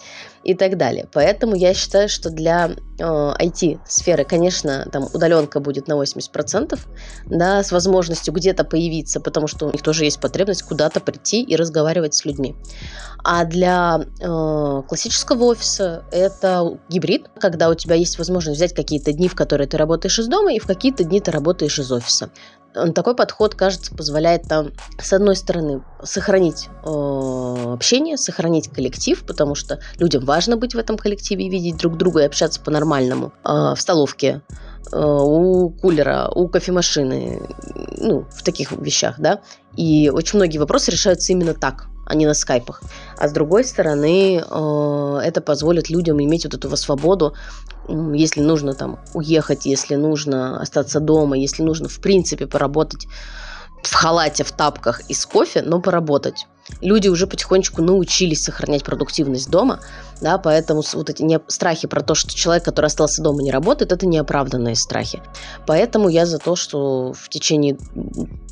и 0.47 0.55
так 0.55 0.77
далее. 0.77 1.09
Поэтому 1.13 1.57
я 1.57 1.75
считаю, 1.75 2.09
что 2.09 2.31
для 2.31 2.71
э, 2.99 3.03
IT-сферы, 3.03 4.25
конечно, 4.25 4.87
там 4.93 5.09
удаленка 5.13 5.59
будет 5.59 5.89
на 5.89 5.95
80%, 5.95 6.79
да, 7.27 7.65
с 7.65 7.73
возможностью 7.73 8.33
где-то 8.33 8.63
появиться, 8.63 9.19
потому 9.19 9.49
что 9.49 9.67
у 9.67 9.73
них 9.73 9.83
тоже 9.83 10.05
есть 10.05 10.21
потребность 10.21 10.63
куда-то 10.63 11.01
прийти 11.01 11.43
и 11.43 11.57
разговаривать 11.57 12.15
с 12.15 12.25
людьми. 12.25 12.55
А 13.25 13.45
для 13.45 13.99
э, 14.21 14.83
классического 14.87 15.47
офиса 15.47 16.05
это 16.13 16.79
гибрид, 16.89 17.27
когда 17.41 17.69
у 17.69 17.75
тебя 17.75 17.97
есть 17.97 18.17
возможность 18.17 18.59
взять 18.59 18.73
какие-то 18.73 19.13
дни, 19.13 19.27
в 19.27 19.35
которые 19.35 19.67
ты 19.67 19.77
работаешь 19.77 20.21
из 20.21 20.29
дома, 20.29 20.55
и 20.55 20.61
в 20.61 20.67
какие-то 20.67 21.03
дни 21.03 21.21
ты 21.21 21.33
работаешь 21.33 21.81
из 21.81 21.91
офиса. 21.91 22.31
Такой 22.95 23.17
подход, 23.17 23.55
кажется, 23.55 23.95
позволяет 23.95 24.43
там, 24.43 24.73
с 24.99 25.13
одной 25.13 25.35
стороны, 25.35 25.83
сохранить 26.03 26.69
э, 26.85 27.73
общение, 27.73 28.19
сохранить 28.19 28.69
коллектив, 28.69 29.25
потому 29.25 29.55
что 29.55 29.81
людям 29.99 30.25
важно 30.25 30.59
быть 30.59 30.75
в 30.75 30.79
этом 30.79 30.99
коллективе 30.99 31.49
видеть 31.49 31.79
друг 31.79 31.97
друга 31.97 32.21
и 32.21 32.27
общаться 32.27 32.61
по-нормальному 32.61 33.33
э, 33.45 33.49
в 33.75 33.77
столовке, 33.79 34.43
э, 34.93 34.97
у 34.99 35.71
кулера, 35.71 36.31
у 36.35 36.49
кофемашины, 36.49 37.41
ну, 37.97 38.27
в 38.31 38.43
таких 38.43 38.73
вещах, 38.73 39.15
да. 39.19 39.41
И 39.77 40.11
очень 40.11 40.39
многие 40.39 40.59
вопросы 40.59 40.91
решаются 40.91 41.33
именно 41.33 41.55
так, 41.55 41.87
а 42.07 42.15
не 42.15 42.27
на 42.27 42.35
скайпах. 42.35 42.83
А 43.19 43.29
с 43.29 43.33
другой 43.33 43.65
стороны, 43.65 44.39
э, 44.39 45.21
это 45.25 45.41
позволит 45.41 45.89
людям 45.89 46.23
иметь 46.23 46.45
вот 46.45 46.55
эту 46.55 46.77
свободу, 46.77 47.35
если 48.15 48.41
нужно 48.41 48.75
там 48.75 48.99
уехать, 49.15 49.67
если 49.67 49.97
нужно 49.97 50.61
остаться 50.61 51.01
дома, 51.01 51.37
если 51.37 51.63
нужно 51.63 51.89
в 51.89 52.01
принципе 52.01 52.47
поработать 52.47 53.07
в 53.87 53.95
халате, 53.95 54.45
в 54.45 54.53
тапках 54.53 55.03
и 55.09 55.15
с 55.15 55.27
кофе, 55.27 55.63
но 55.63 55.81
поработать. 55.81 56.47
Люди 56.81 57.07
уже 57.09 57.29
потихонечку 57.29 57.81
научились 57.81 58.43
сохранять 58.43 58.83
продуктивность 58.83 59.49
дома, 59.51 59.81
да, 60.21 60.37
поэтому 60.37 60.83
вот 60.95 61.11
эти 61.11 61.23
не, 61.23 61.39
страхи 61.47 61.87
про 61.87 62.03
то, 62.03 62.17
что 62.17 62.35
человек, 62.35 62.65
который 62.65 62.87
остался 62.87 63.23
дома, 63.23 63.43
не 63.43 63.53
работает, 63.53 63.93
это 63.93 64.07
неоправданные 64.07 64.75
страхи. 64.75 65.23
Поэтому 65.67 66.09
я 66.09 66.27
за 66.27 66.39
то, 66.39 66.57
что 66.57 67.13
в 67.13 67.29
течение 67.29 67.79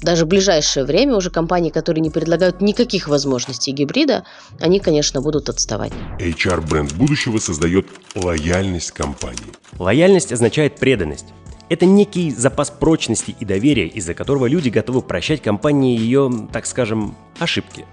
даже 0.01 0.27
ближайшее 0.27 0.85
время 0.85 1.17
уже 1.17 1.31
компании, 1.31 1.71
которые 1.71 2.03
не 2.03 2.11
предлагают 2.11 2.61
никаких 2.61 3.09
возможностей 3.09 3.73
гибрида, 3.73 4.25
они, 4.61 4.79
конечно, 4.79 5.21
будут 5.21 5.49
отставать. 5.49 5.93
HR-бренд 6.21 6.93
будущего 6.93 7.39
создает 7.39 7.87
лояльность 8.15 8.93
компании. 8.93 9.53
Лояльность 9.79 10.33
означает 10.33 10.77
преданность. 10.77 11.27
Это 11.69 11.87
некий 11.87 12.31
запас 12.31 12.71
прочности 12.71 13.35
и 13.39 13.45
доверия, 13.45 13.87
из-за 13.87 14.15
которого 14.15 14.47
люди 14.47 14.69
готовы 14.69 15.01
прощать 15.01 15.43
компании 15.43 15.99
ее, 15.99 16.31
так 16.53 16.67
скажем, 16.67 17.17
ошибки. 17.39 17.87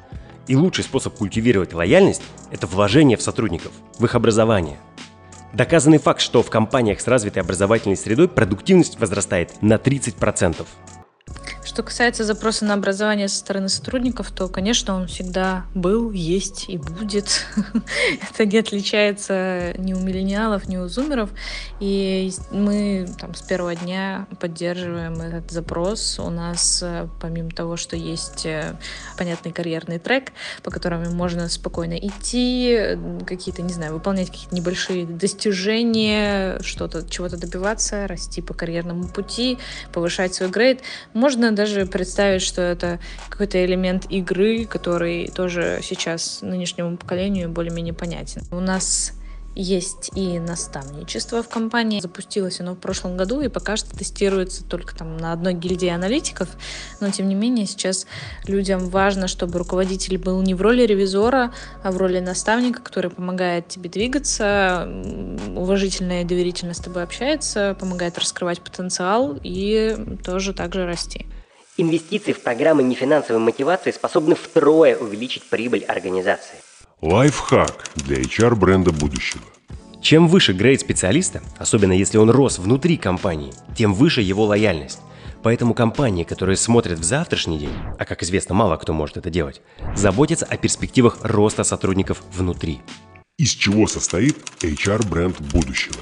И 0.48 0.56
лучший 0.56 0.84
способ 0.84 1.16
культивировать 1.16 1.74
лояльность– 1.74 2.22
это 2.52 2.68
вложение 2.68 3.18
в 3.18 3.22
сотрудников, 3.22 3.72
в 3.98 4.04
их 4.04 4.16
образование. 4.16 4.78
Доказанный 5.54 6.00
факт, 6.00 6.22
что 6.22 6.44
в 6.44 6.50
компаниях 6.50 7.00
с 7.00 7.08
развитой 7.08 7.44
образовательной 7.44 7.98
средой 7.98 8.28
продуктивность 8.28 9.00
возрастает 9.00 9.62
на 9.62 9.76
30%. 9.76 10.66
Что 11.72 11.84
касается 11.84 12.26
запроса 12.26 12.66
на 12.66 12.74
образование 12.74 13.30
со 13.30 13.38
стороны 13.38 13.70
сотрудников, 13.70 14.30
то, 14.32 14.50
конечно, 14.50 14.94
он 14.94 15.08
всегда 15.08 15.64
был, 15.74 16.12
есть 16.12 16.68
и 16.68 16.78
будет. 16.78 17.46
Это 18.30 18.46
не 18.46 18.58
отличается 18.58 19.74
ни 19.78 19.94
у 19.94 20.00
миллениалов, 20.02 20.68
ни 20.68 20.76
у 20.76 20.90
зумеров. 20.90 21.30
И 21.80 22.30
мы 22.52 23.08
там 23.18 23.34
с 23.36 23.42
первого 23.42 23.74
дня 23.74 24.28
поддерживаем 24.42 25.14
этот 25.22 25.50
запрос. 25.50 26.20
У 26.20 26.30
нас, 26.30 26.84
э, 26.84 27.08
помимо 27.22 27.52
того, 27.52 27.78
что 27.78 27.96
есть 27.96 28.46
э, 28.46 28.78
понятный 29.18 29.54
карьерный 29.54 29.98
трек, 29.98 30.34
по 30.64 30.72
которому 30.72 31.10
можно 31.12 31.48
спокойно 31.48 31.98
идти, 31.98 32.98
какие-то, 33.26 33.62
не 33.62 33.72
знаю, 33.72 33.94
выполнять 33.94 34.30
какие-то 34.30 34.54
небольшие 34.54 35.06
достижения, 35.06 36.60
что-то, 36.64 37.10
чего-то 37.10 37.38
добиваться, 37.38 38.08
расти 38.08 38.42
по 38.42 38.54
карьерному 38.54 39.08
пути, 39.08 39.58
повышать 39.94 40.34
свой 40.34 40.50
грейд, 40.50 40.82
можно 41.14 41.56
даже 41.62 41.86
представить, 41.86 42.42
что 42.42 42.62
это 42.62 43.00
какой-то 43.30 43.64
элемент 43.64 44.06
игры, 44.10 44.66
который 44.66 45.28
тоже 45.28 45.80
сейчас 45.84 46.40
нынешнему 46.42 46.98
поколению 46.98 47.50
более-менее 47.50 47.94
понятен. 47.94 48.42
У 48.52 48.60
нас 48.60 49.14
есть 49.56 50.10
и 50.16 50.40
наставничество 50.40 51.44
в 51.44 51.50
компании. 51.50 52.00
Запустилось 52.00 52.60
оно 52.62 52.74
в 52.74 52.80
прошлом 52.80 53.18
году 53.18 53.42
и 53.42 53.50
пока 53.50 53.76
что 53.76 53.96
тестируется 53.96 54.64
только 54.64 54.96
там 54.96 55.18
на 55.18 55.34
одной 55.34 55.54
гильдии 55.54 55.90
аналитиков. 55.90 56.50
Но 57.00 57.12
тем 57.12 57.28
не 57.28 57.36
менее 57.36 57.68
сейчас 57.68 58.08
людям 58.48 58.90
важно, 58.90 59.28
чтобы 59.28 59.60
руководитель 59.60 60.18
был 60.18 60.42
не 60.42 60.54
в 60.54 60.62
роли 60.62 60.84
ревизора, 60.84 61.54
а 61.84 61.92
в 61.92 61.98
роли 61.98 62.20
наставника, 62.20 62.82
который 62.82 63.12
помогает 63.12 63.68
тебе 63.68 63.90
двигаться, 63.90 64.90
уважительно 65.56 66.22
и 66.22 66.26
доверительно 66.26 66.74
с 66.74 66.80
тобой 66.80 67.04
общается, 67.04 67.76
помогает 67.80 68.18
раскрывать 68.18 68.62
потенциал 68.62 69.38
и 69.44 70.18
тоже 70.24 70.54
также 70.54 70.86
расти. 70.86 71.28
Инвестиции 71.78 72.34
в 72.34 72.42
программы 72.42 72.84
нефинансовой 72.84 73.42
мотивации 73.42 73.92
способны 73.92 74.36
втрое 74.36 74.98
увеличить 74.98 75.44
прибыль 75.44 75.84
организации. 75.86 76.58
Лайфхак 77.02 77.86
для 77.96 78.18
HR-бренда 78.22 78.92
будущего. 78.92 79.42
Чем 80.02 80.28
выше 80.28 80.54
грейд 80.54 80.82
специалиста, 80.82 81.42
особенно 81.58 81.94
если 81.94 82.18
он 82.18 82.30
рос 82.30 82.60
внутри 82.60 82.98
компании, 82.98 83.54
тем 83.78 83.94
выше 83.94 84.22
его 84.22 84.46
лояльность. 84.46 85.00
Поэтому 85.44 85.74
компании, 85.74 86.24
которые 86.24 86.58
смотрят 86.58 87.00
в 87.00 87.04
завтрашний 87.04 87.58
день, 87.58 87.74
а 87.98 88.06
как 88.06 88.22
известно, 88.22 88.54
мало 88.54 88.78
кто 88.78 88.94
может 88.94 89.18
это 89.18 89.30
делать, 89.30 89.62
заботятся 89.96 90.46
о 90.46 90.58
перспективах 90.58 91.20
роста 91.24 91.64
сотрудников 91.64 92.22
внутри. 92.34 92.82
Из 93.38 93.52
чего 93.52 93.88
состоит 93.88 94.38
HR-бренд 94.60 95.40
будущего? 95.40 95.96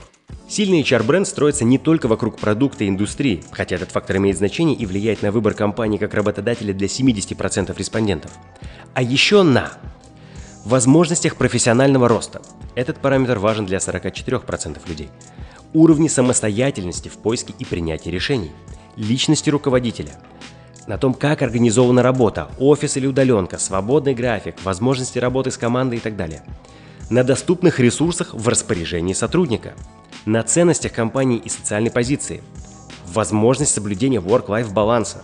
Сильный 0.47 0.81
HR-бренд 0.81 1.27
строится 1.27 1.63
не 1.63 1.77
только 1.77 2.07
вокруг 2.07 2.37
продукта 2.37 2.83
и 2.83 2.89
индустрии, 2.89 3.43
хотя 3.51 3.75
этот 3.75 3.91
фактор 3.91 4.17
имеет 4.17 4.37
значение 4.37 4.75
и 4.75 4.85
влияет 4.85 5.21
на 5.21 5.31
выбор 5.31 5.53
компании 5.53 5.97
как 5.97 6.15
работодателя 6.15 6.73
для 6.73 6.87
70% 6.87 7.77
респондентов, 7.77 8.31
а 8.95 9.03
еще 9.03 9.43
на 9.43 9.73
возможностях 10.65 11.35
профессионального 11.35 12.07
роста. 12.07 12.41
Этот 12.75 12.97
параметр 12.97 13.37
важен 13.37 13.65
для 13.65 13.77
44% 13.77 14.79
людей. 14.87 15.09
Уровни 15.73 16.07
самостоятельности 16.07 17.09
в 17.09 17.17
поиске 17.17 17.53
и 17.59 17.65
принятии 17.65 18.09
решений. 18.09 18.51
Личности 18.95 19.51
руководителя. 19.51 20.13
На 20.87 20.97
том, 20.97 21.13
как 21.13 21.43
организована 21.43 22.01
работа, 22.01 22.49
офис 22.57 22.97
или 22.97 23.05
удаленка, 23.05 23.59
свободный 23.59 24.15
график, 24.15 24.55
возможности 24.63 25.19
работы 25.19 25.51
с 25.51 25.57
командой 25.57 25.97
и 25.97 26.01
так 26.01 26.15
далее. 26.15 26.41
На 27.11 27.23
доступных 27.23 27.79
ресурсах 27.79 28.33
в 28.33 28.47
распоряжении 28.47 29.13
сотрудника. 29.13 29.75
На 30.25 30.43
ценностях 30.43 30.93
компании 30.93 31.37
и 31.37 31.49
социальной 31.49 31.91
позиции. 31.91 32.43
Возможность 33.07 33.73
соблюдения 33.73 34.19
work-life 34.19 34.71
баланса. 34.71 35.23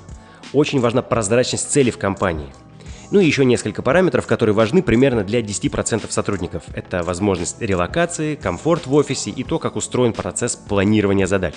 Очень 0.54 0.80
важна 0.80 1.02
прозрачность 1.02 1.72
целей 1.72 1.92
в 1.92 1.98
компании– 1.98 2.50
ну 3.12 3.20
и 3.20 3.26
еще 3.26 3.46
несколько 3.46 3.82
параметров, 3.82 4.26
которые 4.26 4.56
важны 4.56 4.82
примерно 4.82 5.24
для 5.24 5.42
10% 5.42 6.10
сотрудников. 6.10 6.64
Это 6.74 7.04
возможность 7.04 7.62
релокации, 7.62 8.36
комфорт 8.36 8.88
в 8.88 8.94
офисе 8.94 9.30
и 9.30 9.44
то, 9.44 9.60
как 9.60 9.76
устроен 9.76 10.14
процесс 10.14 10.56
планирования 10.56 11.28
задач. 11.28 11.54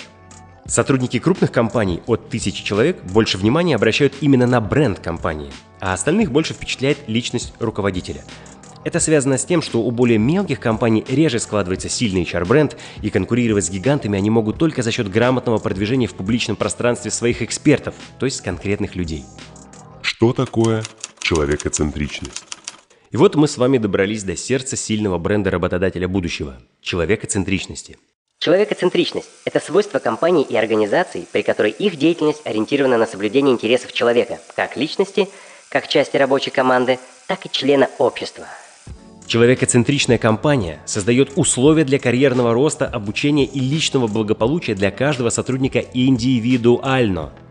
Сотрудники 0.66 1.18
крупных 1.18 1.51
компаний 1.51 2.03
от 2.07 2.27
1000 2.27 2.62
человек 2.62 3.03
больше 3.03 3.38
внимания 3.38 3.74
обращают 3.74 4.14
именно 4.20 4.46
на 4.46 4.61
бренд 4.61 5.01
компании, 5.01 5.51
а 5.81 5.94
остальных 5.94 6.31
больше 6.31 6.53
впечатляет 6.53 6.98
личность 7.09 7.55
руководителя. 7.59 8.22
Это 8.84 9.00
связано 9.00 9.38
с 9.38 9.44
тем, 9.44 9.60
что 9.60 9.80
у 9.80 9.90
более 9.90 10.18
мелких 10.18 10.60
компаний 10.60 11.04
реже 11.08 11.40
складывается 11.40 11.88
сильный 11.88 12.22
HR-бренд, 12.22 12.76
и 13.02 13.10
конкурировать 13.10 13.64
с 13.64 13.70
гигантами 13.70 14.16
они 14.16 14.30
могут 14.30 14.58
только 14.58 14.82
за 14.82 14.92
счет 14.92 15.10
грамотного 15.10 15.58
продвижения 15.58 16.06
в 16.06 16.14
публичном 16.14 16.56
пространстве 16.56 17.10
своих 17.10 17.42
экспертов, 17.42 17.94
то 18.18 18.26
есть 18.26 18.40
конкретных 18.40 18.94
людей. 18.94 19.24
Что 20.00 20.32
такое 20.32 20.84
человекоцентричность. 21.20 22.44
И 23.10 23.16
вот 23.16 23.34
мы 23.34 23.48
с 23.48 23.56
вами 23.56 23.78
добрались 23.78 24.22
до 24.22 24.36
сердца 24.36 24.76
сильного 24.76 25.18
бренда 25.18 25.50
работодателя 25.50 26.06
будущего– 26.06 26.56
человекоцентричности. 26.80 27.98
Человекоцентричность– 28.38 29.28
это 29.44 29.58
свойство 29.58 29.98
компаний 29.98 30.46
и 30.48 30.56
организаций, 30.56 31.26
при 31.32 31.42
которой 31.42 31.72
их 31.72 31.96
деятельность 31.96 32.42
ориентирована 32.44 32.96
на 32.96 33.06
соблюдение 33.06 33.52
интересов 33.52 33.92
человека, 33.92 34.38
как 34.54 34.76
личности, 34.76 35.28
как 35.70 35.88
части 35.88 36.16
рабочей 36.16 36.50
команды, 36.50 36.98
так 37.26 37.44
и 37.46 37.50
члена 37.50 37.90
общества. 37.98 38.46
Человекоцентричная 39.28 40.18
компания 40.18 40.80
создает 40.86 41.32
условия 41.36 41.84
для 41.84 41.98
карьерного 41.98 42.52
роста, 42.54 42.86
обучения 42.86 43.44
и 43.44 43.60
личного 43.60 44.08
благополучия 44.08 44.74
для 44.74 44.90
каждого 44.90 45.30
сотрудника 45.30 45.78
индивидуально– 45.78 47.30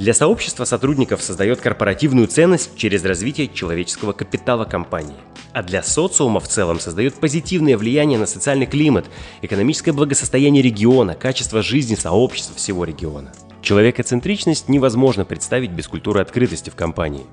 для 0.00 0.14
сообщества 0.14 0.64
сотрудников 0.64 1.22
создает 1.22 1.60
корпоративную 1.60 2.26
ценность 2.26 2.74
через 2.74 3.04
развитие 3.04 3.48
человеческого 3.48 4.14
капитала 4.14 4.64
компании. 4.64 5.14
А 5.52 5.62
для 5.62 5.82
социума 5.82 6.40
в 6.40 6.48
целом 6.48 6.80
создает 6.80 7.16
позитивное 7.16 7.76
влияние 7.76 8.18
на 8.18 8.24
социальный 8.24 8.64
климат, 8.64 9.04
экономическое 9.42 9.92
благосостояние 9.92 10.62
региона, 10.62 11.14
качество 11.14 11.60
жизни 11.60 11.96
сообщества 11.96 12.56
всего 12.56 12.84
региона. 12.84 13.30
Человекоцентричность 13.60 14.70
невозможно 14.70 15.26
представить 15.26 15.72
без 15.72 15.86
культуры 15.86 16.22
открытости 16.22 16.70
в 16.70 16.76
компании. 16.76 17.26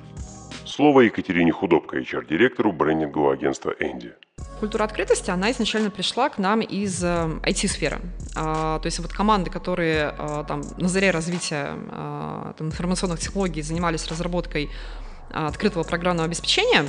Слово 0.78 1.02
Екатерине 1.02 1.52
Худобко, 1.52 1.98
HR-директору 1.98 2.72
брендингового 2.72 3.34
агентства 3.34 3.74
«Энди». 3.80 4.14
Культура 4.60 4.84
открытости, 4.84 5.32
она 5.32 5.50
изначально 5.50 5.90
пришла 5.90 6.30
к 6.30 6.38
нам 6.38 6.62
из 6.62 7.04
IT-сферы. 7.04 7.96
Э, 7.96 8.00
а, 8.36 8.80
то 8.80 8.86
есть 8.86 9.00
вот 9.00 9.12
команды, 9.12 9.50
которые 9.50 10.14
а, 10.16 10.44
там 10.44 10.62
на 10.78 10.88
заре 10.88 11.10
развития 11.10 11.70
а, 11.90 12.54
там, 12.60 12.68
информационных 12.68 13.20
технологий 13.20 13.64
занимались 13.64 14.08
разработкой 14.08 14.70
открытого 15.32 15.82
программного 15.82 16.28
обеспечения, 16.28 16.86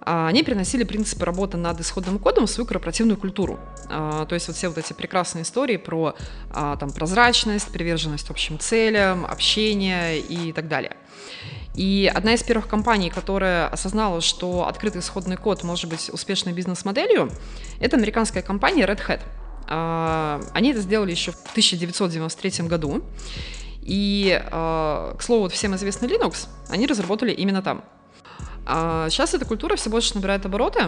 они 0.00 0.42
переносили 0.42 0.84
принципы 0.84 1.24
работы 1.24 1.56
над 1.56 1.80
исходным 1.80 2.18
кодом 2.18 2.44
в 2.46 2.50
свою 2.50 2.66
корпоративную 2.66 3.16
культуру. 3.16 3.58
То 3.88 4.28
есть 4.30 4.46
вот 4.46 4.56
все 4.56 4.68
вот 4.68 4.78
эти 4.78 4.92
прекрасные 4.92 5.42
истории 5.42 5.78
про 5.78 6.14
там, 6.52 6.92
прозрачность, 6.92 7.72
приверженность 7.72 8.30
общим 8.30 8.58
целям, 8.60 9.24
общение 9.26 10.20
и 10.20 10.52
так 10.52 10.68
далее. 10.68 10.96
И 11.76 12.10
одна 12.12 12.34
из 12.34 12.42
первых 12.42 12.68
компаний, 12.68 13.10
которая 13.10 13.68
осознала, 13.68 14.22
что 14.22 14.66
открытый 14.66 15.02
исходный 15.02 15.36
код 15.36 15.62
может 15.62 15.90
быть 15.90 16.08
успешной 16.10 16.54
бизнес-моделью, 16.54 17.30
это 17.80 17.96
американская 17.96 18.42
компания 18.42 18.84
Red 18.84 19.06
Hat. 19.06 19.20
А, 19.68 20.40
они 20.54 20.70
это 20.70 20.80
сделали 20.80 21.10
еще 21.10 21.32
в 21.32 21.50
1993 21.50 22.66
году. 22.66 23.02
И, 23.82 24.40
а, 24.50 25.14
к 25.18 25.22
слову, 25.22 25.42
вот 25.42 25.52
всем 25.52 25.74
известный 25.76 26.08
Linux 26.08 26.48
они 26.70 26.86
разработали 26.86 27.32
именно 27.32 27.62
там. 27.62 27.84
Сейчас 28.64 29.34
а, 29.34 29.36
эта 29.36 29.44
культура 29.44 29.76
все 29.76 29.90
больше 29.90 30.14
набирает 30.16 30.44
обороты, 30.44 30.80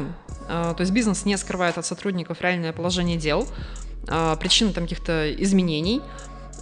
то 0.48 0.76
есть 0.78 0.90
бизнес 0.90 1.24
не 1.24 1.36
скрывает 1.36 1.78
от 1.78 1.86
сотрудников 1.86 2.40
реальное 2.40 2.72
положение 2.72 3.16
дел, 3.16 3.46
причины 4.40 4.72
там 4.72 4.84
каких-то 4.84 5.32
изменений, 5.34 6.02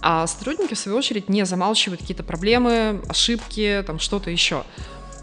а 0.01 0.27
сотрудники, 0.27 0.73
в 0.73 0.77
свою 0.77 0.97
очередь, 0.97 1.29
не 1.29 1.45
замалчивают 1.45 2.01
какие-то 2.01 2.23
проблемы, 2.23 3.01
ошибки, 3.07 3.83
там 3.85 3.99
что-то 3.99 4.29
еще. 4.29 4.63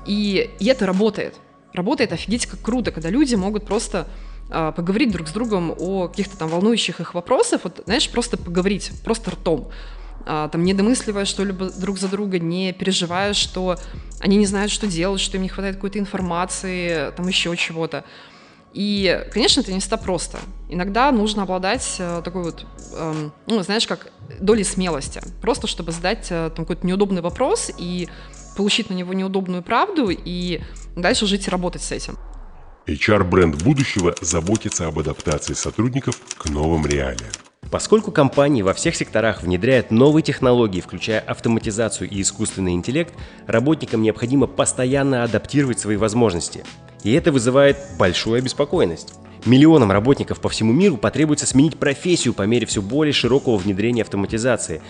И, 0.06 0.50
и 0.58 0.66
это 0.66 0.86
работает. 0.86 1.36
Работает 1.72 2.12
офигеть 2.12 2.46
как 2.46 2.60
круто, 2.60 2.92
когда 2.92 3.10
люди 3.10 3.34
могут 3.34 3.66
просто 3.66 4.06
а, 4.50 4.72
поговорить 4.72 5.10
друг 5.10 5.28
с 5.28 5.32
другом 5.32 5.74
о 5.78 6.08
каких-то 6.08 6.36
там 6.36 6.48
волнующих 6.48 7.00
их 7.00 7.14
вопросах, 7.14 7.62
вот, 7.64 7.82
знаешь, 7.84 8.08
просто 8.10 8.36
поговорить, 8.36 8.92
просто 9.04 9.30
ртом. 9.32 9.70
А, 10.26 10.48
там, 10.48 10.64
не 10.64 10.74
домысливая 10.74 11.24
что-либо 11.24 11.70
друг 11.70 11.98
за 11.98 12.08
друга, 12.08 12.38
не 12.38 12.72
переживая, 12.72 13.34
что 13.34 13.76
они 14.20 14.36
не 14.36 14.46
знают, 14.46 14.70
что 14.70 14.86
делать, 14.86 15.20
что 15.20 15.36
им 15.36 15.42
не 15.42 15.48
хватает 15.48 15.76
какой-то 15.76 15.98
информации, 15.98 17.10
там 17.16 17.26
еще 17.28 17.54
чего-то. 17.56 18.04
И, 18.74 19.24
конечно, 19.32 19.60
это 19.60 19.72
не 19.72 19.78
всегда 19.78 19.96
просто. 19.96 20.38
Иногда 20.68 21.12
нужно 21.12 21.44
обладать 21.44 21.96
э, 22.00 22.22
такой 22.24 22.42
вот, 22.42 22.66
эм, 22.92 23.32
ну, 23.46 23.62
знаешь, 23.62 23.86
как 23.86 24.10
долей 24.40 24.64
смелости. 24.64 25.22
Просто 25.40 25.68
чтобы 25.68 25.92
задать 25.92 26.26
э, 26.30 26.50
там 26.54 26.64
какой-то 26.64 26.84
неудобный 26.84 27.22
вопрос 27.22 27.70
и 27.78 28.08
получить 28.56 28.90
на 28.90 28.94
него 28.94 29.14
неудобную 29.14 29.62
правду 29.62 30.10
и 30.10 30.60
дальше 30.96 31.26
жить 31.26 31.46
и 31.46 31.50
работать 31.50 31.82
с 31.82 31.92
этим. 31.92 32.18
HR-бренд 32.86 33.62
будущего 33.62 34.14
заботится 34.20 34.88
об 34.88 34.98
адаптации 34.98 35.54
сотрудников 35.54 36.20
к 36.36 36.50
новым 36.50 36.84
реалиям. 36.84 37.30
Поскольку 37.70 38.12
компании 38.12 38.62
во 38.62 38.74
всех 38.74 38.94
секторах 38.94 39.42
внедряют 39.42 39.90
новые 39.90 40.22
технологии, 40.22 40.80
включая 40.80 41.20
автоматизацию 41.20 42.08
и 42.08 42.22
искусственный 42.22 42.72
интеллект, 42.72 43.14
работникам 43.46 44.02
необходимо 44.02 44.46
постоянно 44.46 45.24
адаптировать 45.24 45.80
свои 45.80 45.96
возможности. 45.96 46.64
И 47.02 47.12
это 47.12 47.32
вызывает 47.32 47.76
большую 47.98 48.38
обеспокоенность. 48.38 49.14
Миллионам 49.44 49.92
работников 49.92 50.40
по 50.40 50.48
всему 50.48 50.72
миру 50.72 50.96
потребуется 50.96 51.46
сменить 51.46 51.76
профессию 51.78 52.32
по 52.32 52.42
мере 52.42 52.66
все 52.66 52.80
более 52.80 53.12
широкого 53.12 53.56
внедрения 53.56 54.02
автоматизации. 54.02 54.80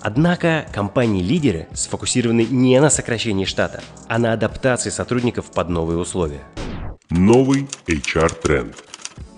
Однако 0.00 0.66
компании-лидеры 0.72 1.68
сфокусированы 1.72 2.46
не 2.50 2.80
на 2.80 2.90
сокращении 2.90 3.44
штата, 3.44 3.82
а 4.08 4.18
на 4.18 4.32
адаптации 4.32 4.90
сотрудников 4.90 5.52
под 5.52 5.68
новые 5.68 5.98
условия. 5.98 6.40
Новый 7.10 7.68
HR-тренд. 7.86 8.89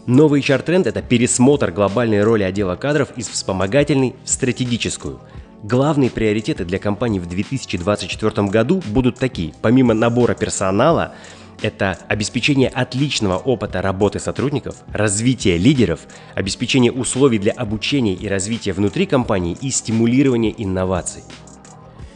Новый 0.06 0.40
HR-тренд– 0.40 0.86
это 0.88 1.00
пересмотр 1.00 1.70
глобальной 1.70 2.24
роли 2.24 2.42
отдела 2.42 2.74
кадров 2.74 3.10
из 3.16 3.28
вспомогательной 3.28 4.16
в 4.24 4.28
стратегическую. 4.28 5.20
Главные 5.62 6.10
приоритеты 6.10 6.64
для 6.64 6.80
компании 6.80 7.20
в 7.20 7.26
2024 7.26 8.48
году 8.48 8.82
будут 8.88 9.20
такие. 9.20 9.54
Помимо 9.62 9.94
набора 9.94 10.34
персонала, 10.34 11.14
это 11.62 11.96
обеспечение 12.08 12.68
отличного 12.68 13.36
опыта 13.36 13.80
работы 13.80 14.18
сотрудников, 14.18 14.74
развитие 14.92 15.56
лидеров, 15.56 16.00
обеспечение 16.34 16.90
условий 16.90 17.38
для 17.38 17.52
обучения 17.52 18.14
и 18.14 18.26
развития 18.26 18.72
внутри 18.72 19.06
компании 19.06 19.56
и 19.60 19.70
стимулирование 19.70 20.52
инноваций. 20.60 21.22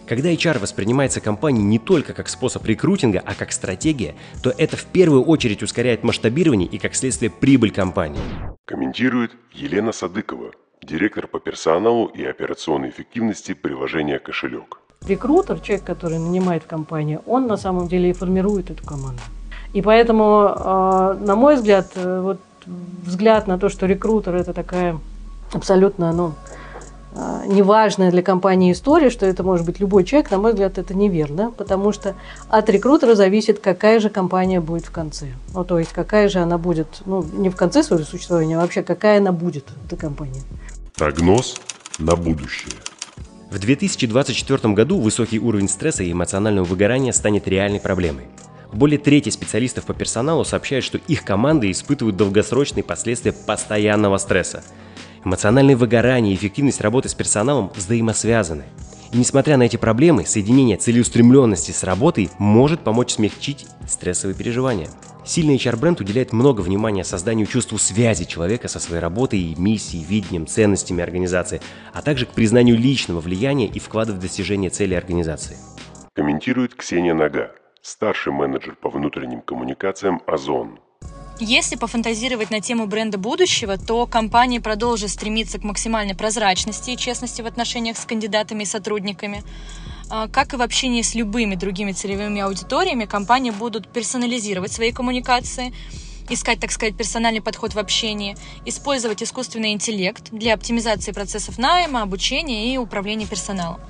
Когда 0.06 0.30
HR 0.30 0.60
воспринимается 0.60 1.20
компанией 1.20 1.64
не 1.64 1.80
только 1.80 2.12
как 2.12 2.28
способ 2.28 2.64
рекрутинга, 2.64 3.20
а 3.26 3.34
как 3.34 3.50
стратегия, 3.50 4.14
то 4.40 4.54
это 4.56 4.76
в 4.76 4.84
первую 4.84 5.24
очередь 5.24 5.64
ускоряет 5.64 6.04
масштабирование 6.04 6.68
и, 6.68 6.78
как 6.78 6.94
следствие, 6.94 7.28
прибыль 7.28 7.72
компании. 7.72 8.20
Комментирует 8.66 9.32
Елена 9.52 9.90
Садыкова, 9.90 10.52
директор 10.80 11.26
по 11.26 11.40
персоналу 11.40 12.06
и 12.06 12.24
операционной 12.24 12.90
эффективности 12.90 13.52
приложения 13.54 14.20
«Кошелек». 14.20 14.78
Рекрутер, 15.08 15.58
человек, 15.58 15.84
который 15.84 16.18
нанимает 16.18 16.62
в 16.62 16.66
компанию, 16.66 17.22
он 17.26 17.48
на 17.48 17.56
самом 17.56 17.88
деле 17.88 18.10
и 18.10 18.12
формирует 18.12 18.70
эту 18.70 18.84
команду. 18.84 19.20
И 19.72 19.82
поэтому, 19.82 20.54
э, 20.56 21.18
на 21.20 21.34
мой 21.34 21.56
взгляд, 21.56 21.90
э, 21.96 22.20
вот 22.20 22.38
взгляд 22.66 23.48
на 23.48 23.58
то, 23.58 23.68
что 23.68 23.86
рекрутер 23.86 24.36
это 24.36 24.52
такая 24.52 24.98
абсолютно, 25.52 26.12
ну, 26.12 26.26
а, 26.26 26.56
неважная 27.46 28.10
для 28.10 28.22
компании 28.22 28.72
история, 28.72 29.10
что 29.10 29.26
это 29.26 29.42
может 29.42 29.64
быть 29.64 29.80
любой 29.80 30.04
человек, 30.04 30.30
на 30.30 30.38
мой 30.38 30.52
взгляд, 30.52 30.78
это 30.78 30.94
неверно, 30.94 31.50
потому 31.50 31.92
что 31.92 32.14
от 32.48 32.68
рекрутера 32.68 33.14
зависит, 33.14 33.58
какая 33.60 34.00
же 34.00 34.10
компания 34.10 34.60
будет 34.60 34.86
в 34.86 34.90
конце. 34.90 35.28
Ну, 35.54 35.64
то 35.64 35.78
есть, 35.78 35.92
какая 35.92 36.28
же 36.28 36.40
она 36.40 36.58
будет, 36.58 37.02
ну, 37.06 37.22
не 37.22 37.48
в 37.48 37.56
конце 37.56 37.82
своего 37.82 38.04
существования, 38.04 38.58
а 38.58 38.60
вообще, 38.60 38.82
какая 38.82 39.18
она 39.18 39.32
будет, 39.32 39.64
эта 39.86 39.96
компания. 39.96 40.42
Прогноз 40.94 41.56
на 41.98 42.16
будущее. 42.16 42.72
В 43.50 43.58
2024 43.58 44.74
году 44.74 45.00
высокий 45.00 45.38
уровень 45.38 45.68
стресса 45.68 46.02
и 46.02 46.12
эмоционального 46.12 46.64
выгорания 46.64 47.12
станет 47.12 47.48
реальной 47.48 47.80
проблемой. 47.80 48.24
Более 48.72 48.98
трети 48.98 49.30
специалистов 49.30 49.84
по 49.84 49.94
персоналу 49.94 50.44
сообщают, 50.44 50.84
что 50.84 50.98
их 50.98 51.24
команды 51.24 51.70
испытывают 51.70 52.16
долгосрочные 52.16 52.82
последствия 52.82 53.32
постоянного 53.32 54.18
стресса– 54.18 54.62
Эмоциональное 55.26 55.74
выгорание 55.74 56.34
и 56.34 56.36
эффективность 56.36 56.80
работы 56.80 57.08
с 57.08 57.14
персоналом 57.14 57.72
взаимосвязаны. 57.74 58.62
И 59.10 59.18
несмотря 59.18 59.56
на 59.56 59.64
эти 59.64 59.76
проблемы, 59.76 60.24
соединение 60.24 60.76
целеустремленности 60.76 61.72
с 61.72 61.82
работой 61.82 62.30
может 62.38 62.82
помочь 62.82 63.14
смягчить 63.14 63.66
стрессовые 63.88 64.36
переживания. 64.36 64.86
Сильный 65.24 65.56
HR-бренд 65.56 66.00
уделяет 66.00 66.32
много 66.32 66.60
внимания 66.60 67.02
созданию 67.02 67.48
чувству 67.48 67.76
связи 67.76 68.24
человека 68.24 68.68
со 68.68 68.78
своей 68.78 69.02
работой 69.02 69.40
и 69.40 69.60
миссией, 69.60 70.04
видением, 70.04 70.46
ценностями 70.46 71.02
организации, 71.02 71.60
а 71.92 72.02
также 72.02 72.26
к 72.26 72.28
признанию 72.30 72.76
личного 72.76 73.18
влияния 73.18 73.66
и 73.66 73.80
вклада 73.80 74.12
в 74.12 74.20
достижение 74.20 74.70
цели 74.70 74.94
организации. 74.94 75.56
Комментирует 76.14 76.76
Ксения 76.76 77.14
Нога, 77.14 77.50
старший 77.82 78.32
менеджер 78.32 78.76
по 78.80 78.90
внутренним 78.90 79.40
коммуникациям 79.40 80.22
«Озон». 80.28 80.78
Если 81.38 81.76
пофантазировать 81.76 82.50
на 82.50 82.62
тему 82.62 82.86
бренда 82.86 83.18
будущего, 83.18 83.76
то 83.76 84.06
компания 84.06 84.58
продолжит 84.58 85.10
стремиться 85.10 85.58
к 85.58 85.64
максимальной 85.64 86.14
прозрачности 86.14 86.92
и 86.92 86.96
честности 86.96 87.42
в 87.42 87.46
отношениях 87.46 87.98
с 87.98 88.06
кандидатами 88.06 88.62
и 88.62 88.66
сотрудниками. 88.66 89.44
А, 90.08 90.28
как 90.28 90.54
и 90.54 90.56
в 90.56 90.62
общении 90.62 91.02
с 91.02 91.14
любыми 91.14 91.54
другими 91.54 91.92
целевыми 91.92 92.40
аудиториями, 92.40 93.04
компании 93.04 93.50
будут 93.50 93.86
персонализировать 93.86 94.72
свои 94.72 94.92
коммуникации, 94.92 95.74
искать, 96.30 96.58
так 96.58 96.72
сказать, 96.72 96.96
персональный 96.96 97.42
подход 97.42 97.74
в 97.74 97.78
общении, 97.78 98.34
использовать 98.64 99.22
искусственный 99.22 99.72
интеллект 99.72 100.30
для 100.30 100.54
оптимизации 100.54 101.12
процессов 101.12 101.58
найма, 101.58 102.00
обучения 102.00 102.72
и 102.72 102.78
управления 102.78 103.26
персоналом. 103.26 103.80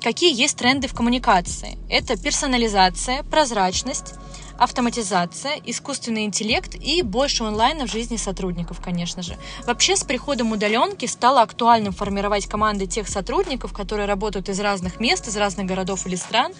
Какие 0.00 0.34
есть 0.34 0.56
тренды 0.56 0.88
в 0.88 0.94
коммуникации? 0.94 1.76
Это 1.90 2.16
персонализация, 2.16 3.22
прозрачность, 3.24 4.14
автоматизация, 4.58 5.60
искусственный 5.64 6.24
интеллект 6.24 6.74
и 6.74 7.02
больше 7.02 7.44
онлайна 7.44 7.86
в 7.86 7.90
жизни 7.90 8.16
сотрудников, 8.16 8.80
конечно 8.80 9.22
же. 9.22 9.36
Вообще, 9.66 9.96
с 9.96 10.04
приходом 10.04 10.52
удаленки 10.52 11.06
стало 11.06 11.42
актуальным 11.42 11.92
формировать 11.92 12.46
команды 12.46 12.86
тех 12.86 13.08
сотрудников, 13.08 13.72
которые 13.72 14.06
работают 14.06 14.48
из 14.48 14.60
разных 14.60 15.00
мест, 15.00 15.28
из 15.28 15.36
разных 15.36 15.66
городов 15.66 16.06
или 16.06 16.16
стран, 16.16 16.52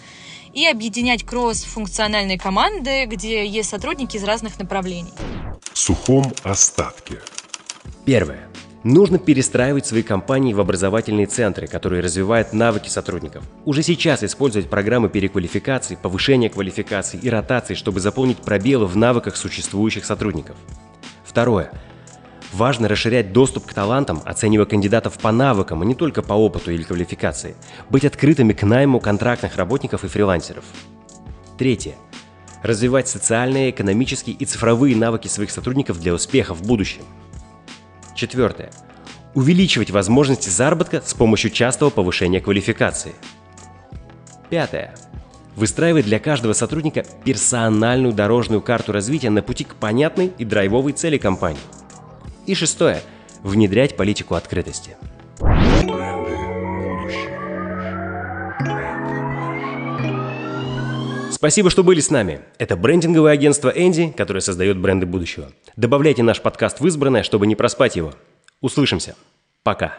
и 0.53 0.67
объединять 0.67 1.23
кросс-функциональные 1.23 2.37
команды, 2.37 3.05
где 3.05 3.45
есть 3.45 3.69
сотрудники 3.69 4.17
из 4.17 4.23
разных 4.23 4.59
направлений. 4.59 5.13
В 5.71 5.77
сухом 5.77 6.31
остатке. 6.43 7.19
Первое. 8.05 8.52
Нужно 8.83 9.17
перестраивать 9.17 9.85
свои 9.85 10.03
компании 10.03 10.53
в 10.53 10.59
образовательные 10.59 11.25
центры, 11.25 11.67
которые 11.67 12.01
развивают 12.01 12.51
навыки 12.51 12.89
сотрудников. 12.89 13.45
Уже 13.63 13.81
сейчас 13.81 14.25
использовать 14.25 14.69
программы 14.69 15.07
переквалификации, 15.07 15.95
повышения 15.95 16.49
квалификации 16.49 17.17
и 17.17 17.29
ротации, 17.29 17.75
чтобы 17.75 18.01
заполнить 18.01 18.39
пробелы 18.39 18.85
в 18.85 18.97
навыках 18.97 19.37
существующих 19.37 20.03
сотрудников. 20.03 20.57
Второе. 21.23 21.71
Важно 22.51 22.89
расширять 22.89 23.31
доступ 23.31 23.67
к 23.67 23.73
талантам, 23.73 24.21
оценивая 24.25 24.65
кандидатов 24.65 25.17
по 25.17 25.31
навыкам, 25.31 25.81
а 25.81 25.85
не 25.85 25.95
только 25.95 26.21
по 26.21 26.33
опыту 26.33 26.71
или 26.71 26.83
квалификации. 26.83 27.55
Быть 27.89 28.03
открытыми 28.03 28.51
к 28.51 28.63
найму 28.63 28.99
контрактных 28.99 29.55
работников 29.55 30.03
и 30.03 30.09
фрилансеров. 30.09 30.65
Третье. 31.57 31.95
Развивать 32.63 33.07
социальные, 33.07 33.69
экономические 33.69 34.35
и 34.35 34.43
цифровые 34.43 34.95
навыки 34.97 35.29
своих 35.29 35.51
сотрудников 35.51 36.01
для 36.01 36.13
успеха 36.13 36.53
в 36.53 36.63
будущем. 36.63 37.03
Четвертое. 38.15 38.71
Увеличивать 39.33 39.89
возможности 39.91 40.49
заработка 40.49 41.01
с 41.03 41.13
помощью 41.13 41.51
частого 41.51 41.89
повышения 41.89 42.39
квалификации. 42.39 43.13
Пятое. 44.49 44.93
Выстраивать 45.55 46.05
для 46.05 46.19
каждого 46.19 46.53
сотрудника 46.53 47.03
персональную 47.25 48.13
дорожную 48.13 48.61
карту 48.61 48.91
развития 48.91 49.29
на 49.29 49.41
пути 49.41 49.63
к 49.63 49.75
понятной 49.75 50.31
и 50.37 50.45
драйвовой 50.45 50.93
цели 50.93 51.17
компании. 51.17 51.61
И 52.45 52.55
шестое. 52.55 53.01
Внедрять 53.41 53.97
политику 53.97 54.35
открытости. 54.35 54.95
Спасибо, 61.43 61.69
что 61.69 61.83
были 61.83 61.99
с 61.99 62.09
нами. 62.09 62.39
Это 62.57 62.77
брендинговое 62.77 63.33
агентство 63.33 63.67
Энди, 63.67 64.13
которое 64.15 64.39
создает 64.39 64.79
бренды 64.79 65.05
будущего. 65.05 65.51
Добавляйте 65.75 66.23
наш 66.23 66.41
подкаст 66.41 66.79
в 66.79 66.87
избранное, 66.87 67.21
чтобы 67.21 67.47
не 67.47 67.57
проспать 67.57 67.97
его. 67.97 68.13
Услышимся. 68.61 69.17
Пока. 69.61 69.93